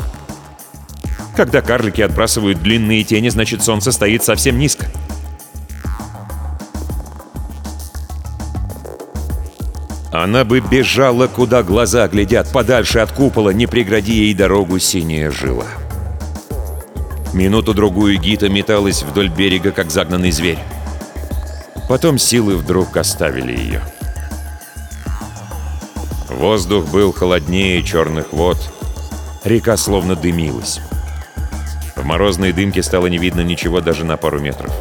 [1.35, 4.87] Когда карлики отбрасывают длинные тени, значит солнце стоит совсем низко.
[10.11, 15.67] Она бы бежала, куда глаза глядят, подальше от купола, не прегради ей дорогу синяя жила.
[17.33, 20.59] Минуту-другую Гита металась вдоль берега, как загнанный зверь.
[21.87, 23.81] Потом силы вдруг оставили ее.
[26.27, 28.57] Воздух был холоднее черных вод.
[29.43, 30.79] Река словно дымилась.
[31.95, 34.71] В морозной дымке стало не видно ничего даже на пару метров.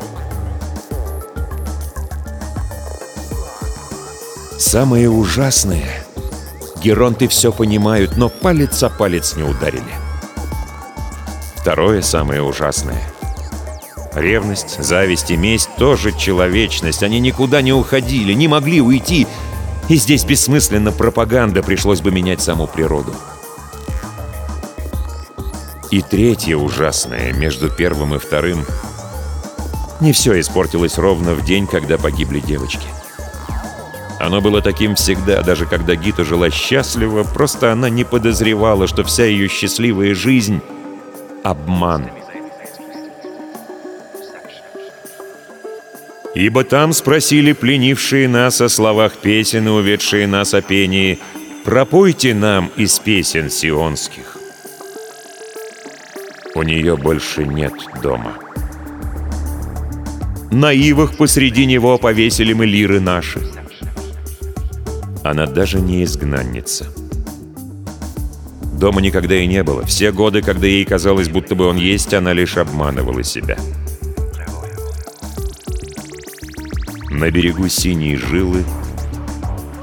[4.59, 6.05] Самое ужасное—
[6.82, 10.07] геронты все понимают, но палец о палец не ударили.
[11.69, 13.03] Второе самое ужасное—
[14.14, 17.03] ревность, зависть и месть тоже человечность.
[17.03, 19.27] Они никуда не уходили, не могли уйти.
[19.91, 23.12] И здесь бессмысленно пропаганда, пришлось бы менять саму природу.
[25.91, 28.64] И третье ужасное, между первым и вторым—
[30.01, 32.89] не все испортилось ровно в день, когда погибли девочки.
[34.19, 39.27] Оно было таким всегда, даже когда Гита жила счастливо, просто она не подозревала, что вся
[39.27, 40.62] ее счастливая жизнь—
[41.51, 42.11] обман.
[46.34, 51.18] Ибо там спросили пленившие нас о словах песен и уведшие нас о пении,
[51.64, 54.36] «Пропойте нам из песен сионских».
[56.55, 58.34] У нее больше нет дома.
[60.51, 63.40] На ивах посреди него повесили мы лиры наши.
[65.24, 66.86] Она даже не изгнанница.
[68.79, 69.85] Дома никогда и не было.
[69.85, 73.59] Все годы, когда ей казалось, будто бы он есть, она лишь обманывала себя.
[77.11, 78.64] На берегу синей жилы,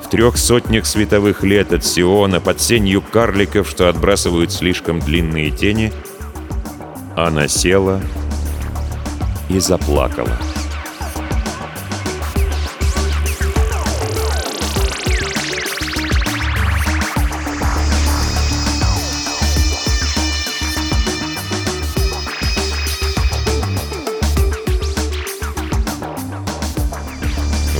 [0.02, 5.92] в трех сотнях световых лет от Сиона, под сенью карликов, что отбрасывают слишком длинные тени,
[7.18, 8.02] она села
[9.50, 10.38] и заплакала.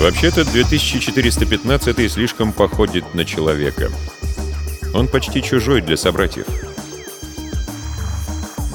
[0.06, 3.92] Вообще-то 2415 слишком походит на человека.
[4.94, 6.46] Он почти чужой для собратьев.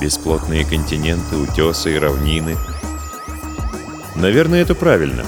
[0.01, 2.57] Бесплотные континенты, утесы и равнины.
[4.17, 5.25] Наверное, это правильно.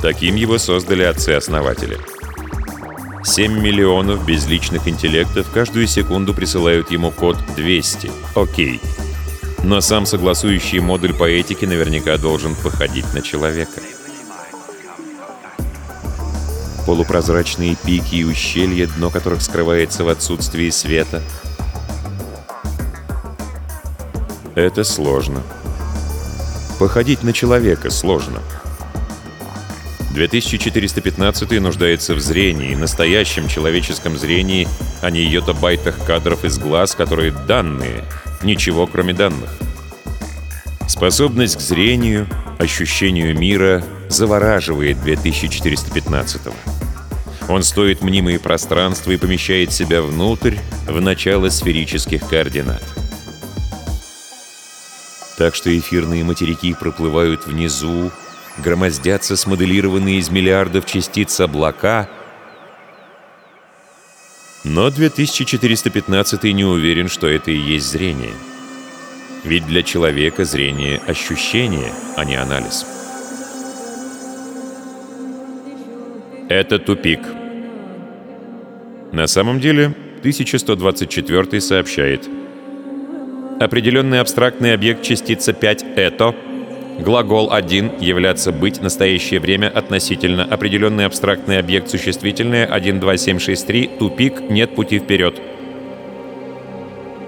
[0.00, 1.98] Таким его создали отцы-основатели.
[3.22, 8.10] 7 миллионов безличных интеллектов каждую секунду присылают ему код 200.
[8.34, 8.80] Окей.
[9.62, 13.82] Но сам согласующий модуль по этике наверняка должен походить на человека.
[16.86, 21.22] Полупрозрачные пики и ущелья, дно которых скрывается в отсутствии света.
[24.54, 25.42] Это сложно.
[26.78, 28.40] Походить на человека сложно.
[30.14, 34.68] 2415 нуждается в зрении, настоящем человеческом зрении,
[35.02, 38.04] а не йота-байтах кадров из глаз, которые данные,
[38.42, 39.50] ничего кроме данных.
[40.86, 42.28] Способность к зрению,
[42.58, 43.82] ощущению мира
[44.14, 46.54] завораживает 2415-го.
[47.52, 50.56] Он стоит мнимые пространства и помещает себя внутрь,
[50.86, 52.82] в начало сферических координат.
[55.36, 58.10] Так что эфирные материки проплывают внизу,
[58.58, 62.08] громоздятся смоделированные из миллиардов частиц облака,
[64.62, 68.32] но 2415 не уверен, что это и есть зрение.
[69.42, 72.86] Ведь для человека зрение— ощущение, а не анализ.
[76.48, 77.20] Это тупик.
[79.12, 82.28] На самом деле, 1124 сообщает.
[83.60, 86.34] Определенный абстрактный объект частица 5 «это»
[86.98, 93.66] Глагол 1 являться быть настоящее время относительно определенный абстрактный объект существительное 1, 2, 7, 6,
[93.66, 95.40] 3 тупик нет пути вперед.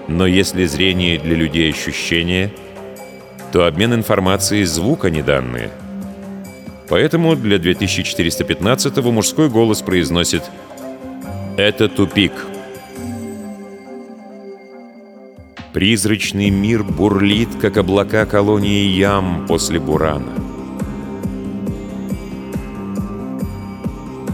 [0.07, 2.51] Но если зрение для людей ощущение,
[3.51, 5.69] то обмен информацией звук, а не данные—
[6.89, 10.43] Поэтому для 2415-го мужской голос произносит
[11.57, 12.31] «Это тупик».
[15.73, 20.31] Призрачный мир бурлит, как облака колонии ям после бурана.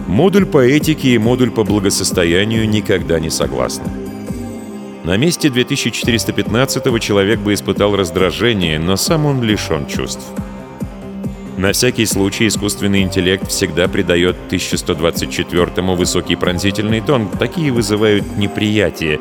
[0.08, 3.92] Модуль по этике и модуль по благосостоянию никогда не согласны.
[5.04, 10.24] На месте 2415-го человек бы испытал раздражение, но сам он лишен чувств.
[11.58, 17.30] На всякий случай искусственный интеллект всегда придает 1124-му высокий пронзительный тон.
[17.30, 19.20] Такие вызывают неприятие.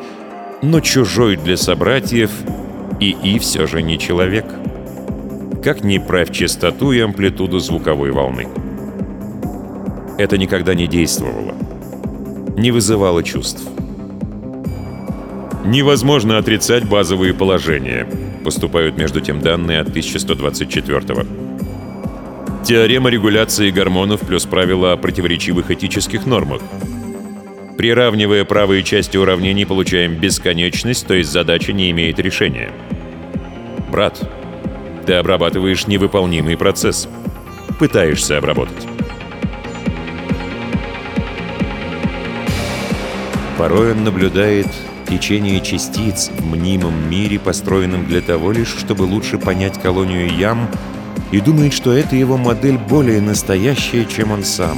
[0.63, 2.31] Но чужой для собратьев
[2.99, 4.45] и и все же не человек.
[5.63, 8.47] Как ни правь частоту и амплитуду звуковой волны.
[10.17, 11.53] Это никогда не действовало.
[12.57, 13.61] Не вызывало чувств.
[15.65, 18.07] Невозможно отрицать базовые положения.
[18.43, 21.42] Поступают между тем данные от 1124 -го.
[22.65, 26.61] Теорема регуляции гормонов плюс правила о противоречивых этических нормах.
[27.77, 32.71] Приравнивая правые части уравнений, получаем бесконечность, то есть задача не имеет решения.
[33.91, 34.17] Брат,
[35.05, 37.09] ты обрабатываешь невыполнимый процесс.
[37.79, 38.87] Пытаешься обработать.
[43.57, 44.67] Порой он наблюдает
[45.09, 50.69] течение частиц в мнимом мире, построенном для того лишь, чтобы лучше понять колонию ям,
[51.33, 54.77] и думает, что эта его модель более настоящая, чем он сам.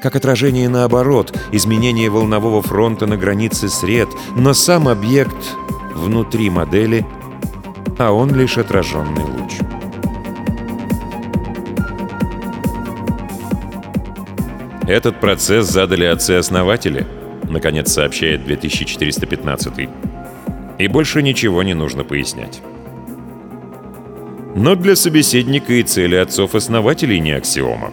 [0.00, 5.56] Как отражение наоборот, изменение волнового фронта на границе сред, но сам объект
[5.96, 7.04] внутри модели,
[7.98, 9.54] а он лишь отраженный луч.
[14.86, 17.04] Этот процесс задали отцы-основатели,
[17.48, 19.88] наконец сообщает 2415.
[20.78, 22.62] И больше ничего не нужно пояснять.
[24.54, 27.90] Но для собеседника и цели отцов-основателей не аксиома.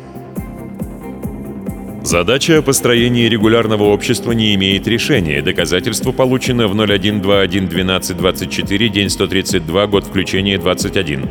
[2.03, 5.41] Задача о построении регулярного общества не имеет решения.
[5.41, 11.29] Доказательство получено в 01211224, день 132, год включения 21.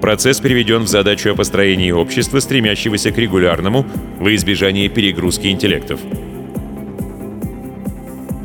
[0.00, 3.86] Процесс переведен в задачу о построении общества, стремящегося к регулярному,
[4.18, 6.00] во избежание перегрузки интеллектов.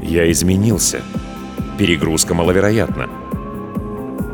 [0.04, 1.02] Я изменился.
[1.80, 3.10] Перегрузка маловероятна.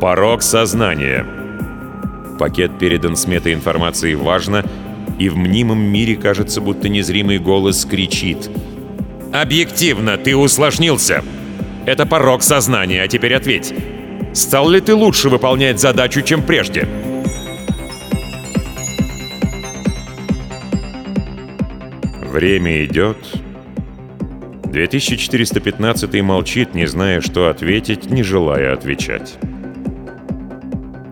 [0.00, 1.43] Порог сознания.
[2.38, 4.64] Пакет передан с метаинформацией важно,
[5.18, 8.50] и в мнимом мире кажется, будто незримый голос кричит.
[9.32, 11.22] «Объективно, ты усложнился!
[11.86, 13.74] Это порог сознания, а теперь ответь.
[14.32, 16.88] Стал ли ты лучше выполнять задачу, чем прежде?»
[22.22, 23.16] Время идет.
[24.64, 29.38] 2415 молчит, не зная, что ответить, не желая отвечать.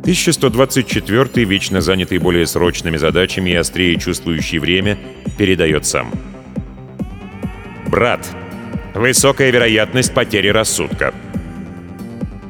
[0.03, 4.99] 1124 вечно занятый более срочными задачами и острее чувствующий время,
[5.39, 6.11] передает сам.
[7.87, 8.27] «Брат,
[8.95, 11.15] высокая вероятность потери рассудка».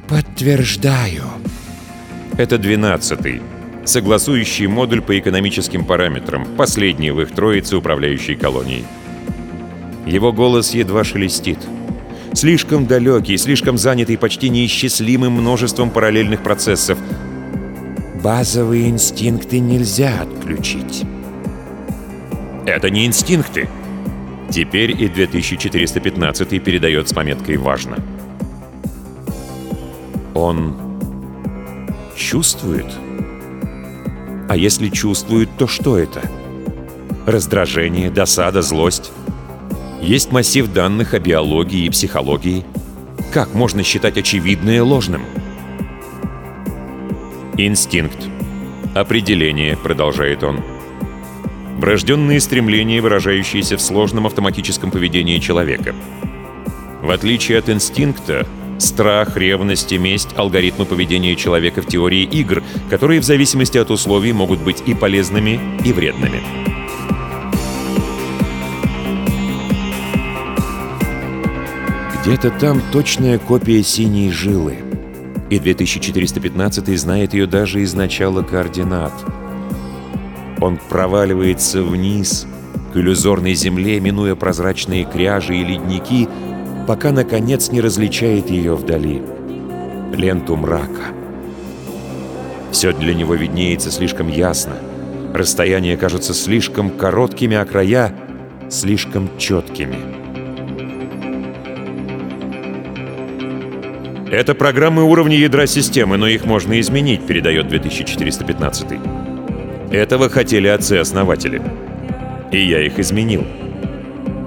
[0.09, 1.25] «Подтверждаю».
[2.39, 3.43] Это 12-й,
[3.85, 8.85] согласующий модуль по экономическим параметрам, последний в их троице управляющей колонией.
[10.07, 11.59] Его голос едва шелестит.
[12.35, 16.99] Слишком далекий, слишком занятый почти неисчислимым множеством параллельных процессов.
[18.23, 21.03] Базовые инстинкты нельзя отключить.
[22.67, 23.69] Это не инстинкты.
[24.49, 27.97] Теперь и 2415 передает с пометкой «Важно».
[30.35, 30.77] Он
[32.15, 32.87] чувствует?
[34.49, 36.23] А если чувствует, то что это?
[37.27, 39.11] Раздражение, досада, злость?
[40.01, 42.65] Есть массив данных о биологии и психологии.
[43.33, 45.23] Как можно считать очевидное ложным?
[47.67, 48.19] Инстинкт.
[48.93, 50.61] Определение, продолжает он.
[51.79, 55.95] Врожденные стремления, выражающиеся в сложном автоматическом поведении человека.
[57.03, 58.49] В отличие от инстинкта,
[58.79, 64.33] страх, ревность и месть— алгоритмы поведения человека в теории игр, которые в зависимости от условий
[64.33, 66.43] могут быть и полезными, и вредными.
[72.23, 74.92] Где-то там точная копия синей жилы.
[75.53, 79.13] И 2415 знает ее даже из начала координат.
[80.63, 82.47] Он проваливается вниз,
[82.95, 86.27] к иллюзорной земле, минуя прозрачные кряжи и ледники,
[86.89, 89.21] пока, наконец, не различает ее вдали.
[90.15, 91.13] Ленту мрака.
[92.71, 94.77] Все для него виднеется слишком ясно.
[95.35, 98.15] Расстояния кажутся слишком короткими, а края—
[98.71, 100.22] слишком четкими.
[104.33, 108.87] Это программы уровня ядра системы, но их можно изменить, передает 2415.
[109.91, 111.61] Этого хотели отцы-основатели.
[112.51, 113.47] И я их изменил.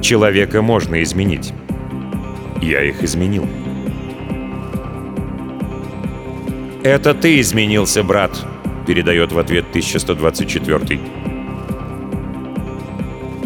[0.00, 1.52] Человека можно изменить.
[2.62, 3.46] Я их изменил.
[6.84, 8.46] «Это ты изменился, брат»,—
[8.86, 11.00] передает в ответ 1124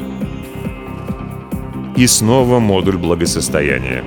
[2.01, 4.05] И снова модуль благосостояния.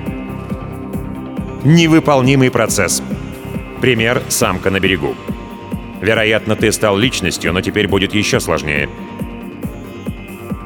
[1.64, 3.02] Невыполнимый процесс.
[3.80, 5.14] Пример «Самка на берегу».
[6.02, 8.88] Вероятно, ты стал личностью, но теперь будет еще сложнее.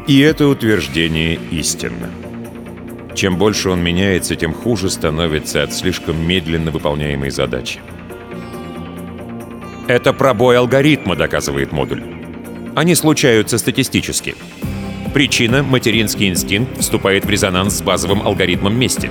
[0.07, 2.11] И это утверждение истинно.
[3.15, 7.81] Чем больше он меняется, тем хуже становится от слишком медленно выполняемой задачи.
[9.89, 12.03] Это пробой алгоритма, доказывает модуль.
[12.75, 14.35] Они случаются статистически.
[15.13, 19.11] Причина— материнский инстинкт вступает в резонанс с базовым алгоритмом мести.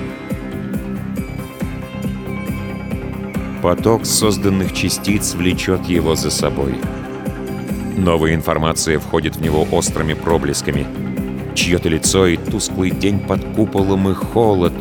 [3.66, 6.76] Поток созданных частиц влечет его за собой.
[7.96, 10.86] Новая информация входит в него острыми проблесками.
[11.56, 14.72] Чье-то лицо и тусклый день под куполом и холод,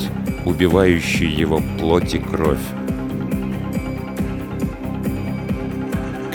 [0.46, 2.60] убивающий его плоть и кровь.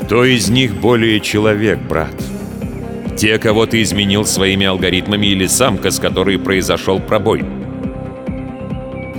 [0.01, 2.17] Кто из них более человек, брат?
[3.17, 7.45] Те, кого ты изменил своими алгоритмами или самка, с которой произошел пробой?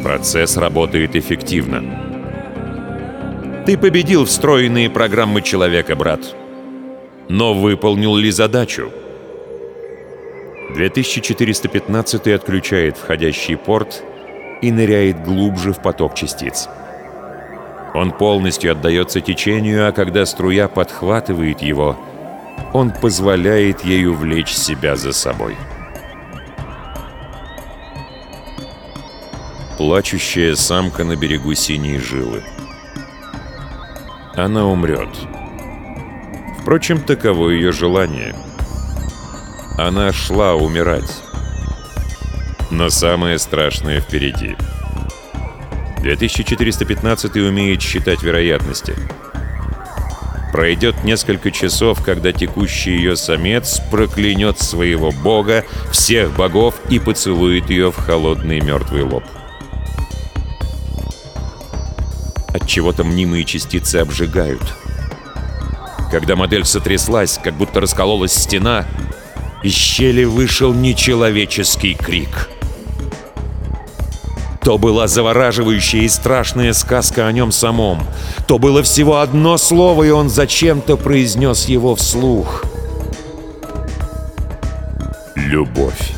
[0.03, 2.00] Процесс работает эффективно.
[3.65, 6.35] Ты победил встроенные программы человека, брат.
[7.29, 8.91] Но выполнил ли задачу?
[10.73, 14.03] 2415 отключает входящий порт
[14.63, 16.69] и ныряет глубже в поток частиц.
[17.93, 21.97] Он полностью отдается течению, а когда струя подхватывает его,
[22.73, 25.55] он позволяет ею влечь себя за собой.
[29.77, 32.43] Плачущая самка на берегу синей жилы.
[34.35, 35.09] Она умрет.
[36.61, 38.35] Впрочем, таково ее желание.
[39.77, 41.21] Она шла умирать.
[42.69, 44.55] Но самое страшное впереди—
[46.01, 48.95] 2415 умеет считать вероятности.
[50.51, 57.91] Пройдет несколько часов, когда текущий ее самец проклянет своего бога, всех богов и поцелует ее
[57.91, 59.23] в холодный мертвый лоб.
[62.53, 64.63] От чего-то мнимые частицы обжигают.
[66.11, 68.85] Когда модель сотряслась, как будто раскололась стена,
[69.63, 72.49] из щели вышел нечеловеческий крик—
[74.63, 78.05] то была завораживающая и страшная сказка о нем самом.
[78.47, 82.63] То было всего одно слово, и он зачем-то произнес его вслух.
[85.35, 86.11] Любовь.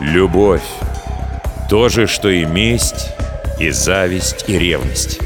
[0.00, 0.62] Любовь.
[1.68, 3.08] То же, что и месть,
[3.58, 5.20] и зависть, и ревность.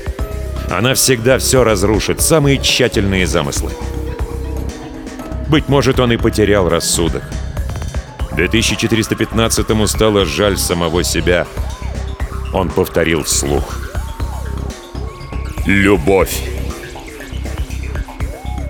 [0.71, 3.73] Она всегда все разрушит, самые тщательные замыслы.
[5.49, 7.23] Быть может, он и потерял рассудок.
[8.33, 11.47] 2415-му стало жаль самого себя.
[12.53, 13.79] Он повторил вслух.
[15.65, 16.43] «Любовь!»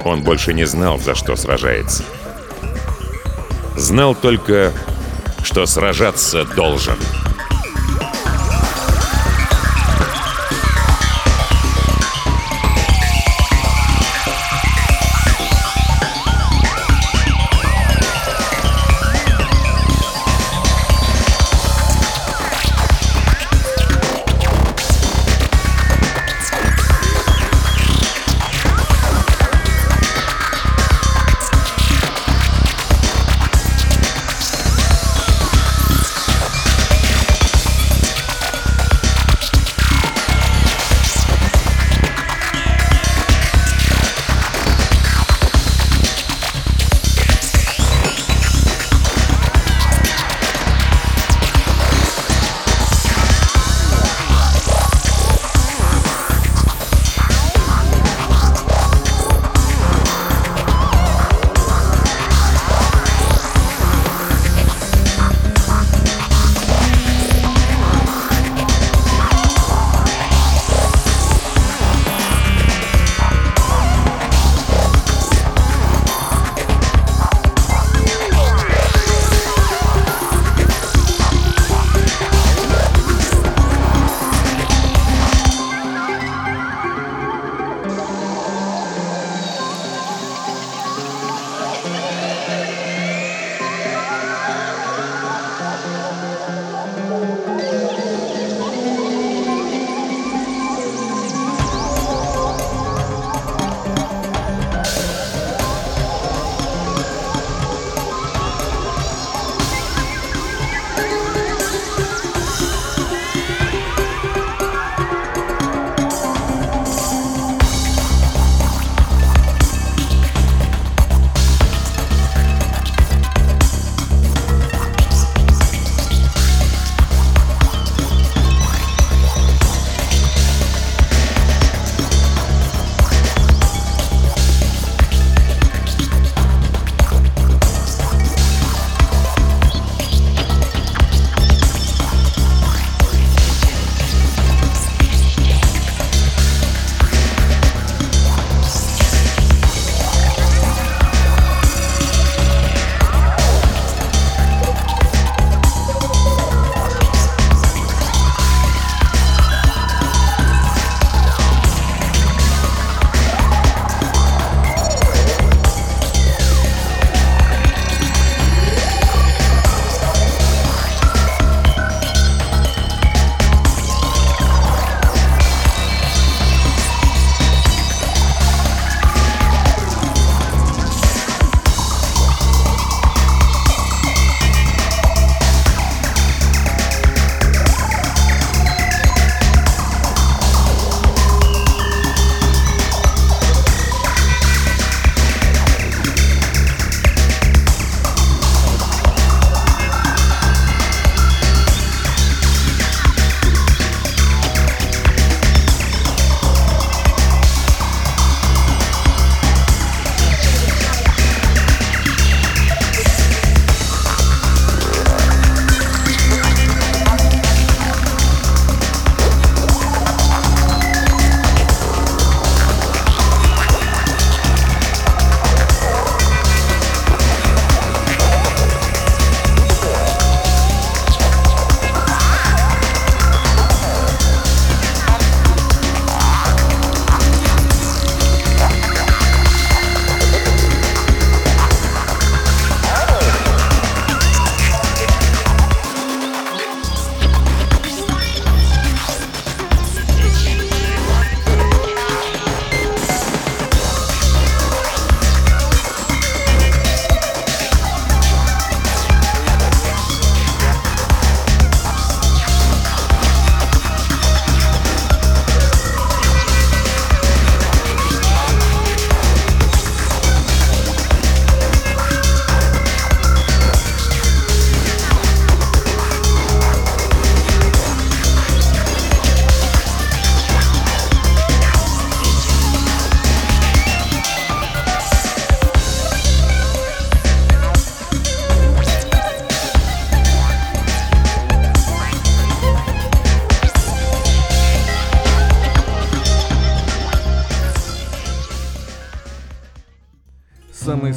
[0.04, 2.04] Он больше не знал, за что сражается.
[3.76, 4.72] Знал только,
[5.42, 6.96] что сражаться должен.
[6.96, 7.25] Самые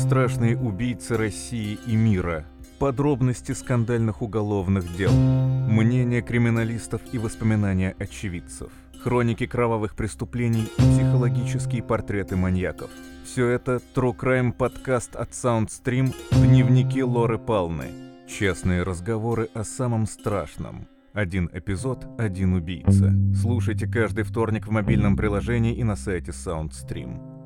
[0.10, 2.43] страшные убийцы России и мира.
[2.80, 5.12] Подробности скандальных уголовных дел.
[5.12, 8.72] Мнения криминалистов и воспоминания очевидцев.
[9.03, 12.89] Хроники кровавых преступлений и психологические портреты маньяков.
[13.24, 17.91] Все это True Crime подкаст от Soundstream «Дневники Лоры Палны».
[18.28, 20.88] Честные разговоры о самом страшном.
[21.14, 23.14] Один эпизод, один убийца.
[23.39, 27.38] Слушайте каждый вторник в мобильном приложении и на сайте Soundstream.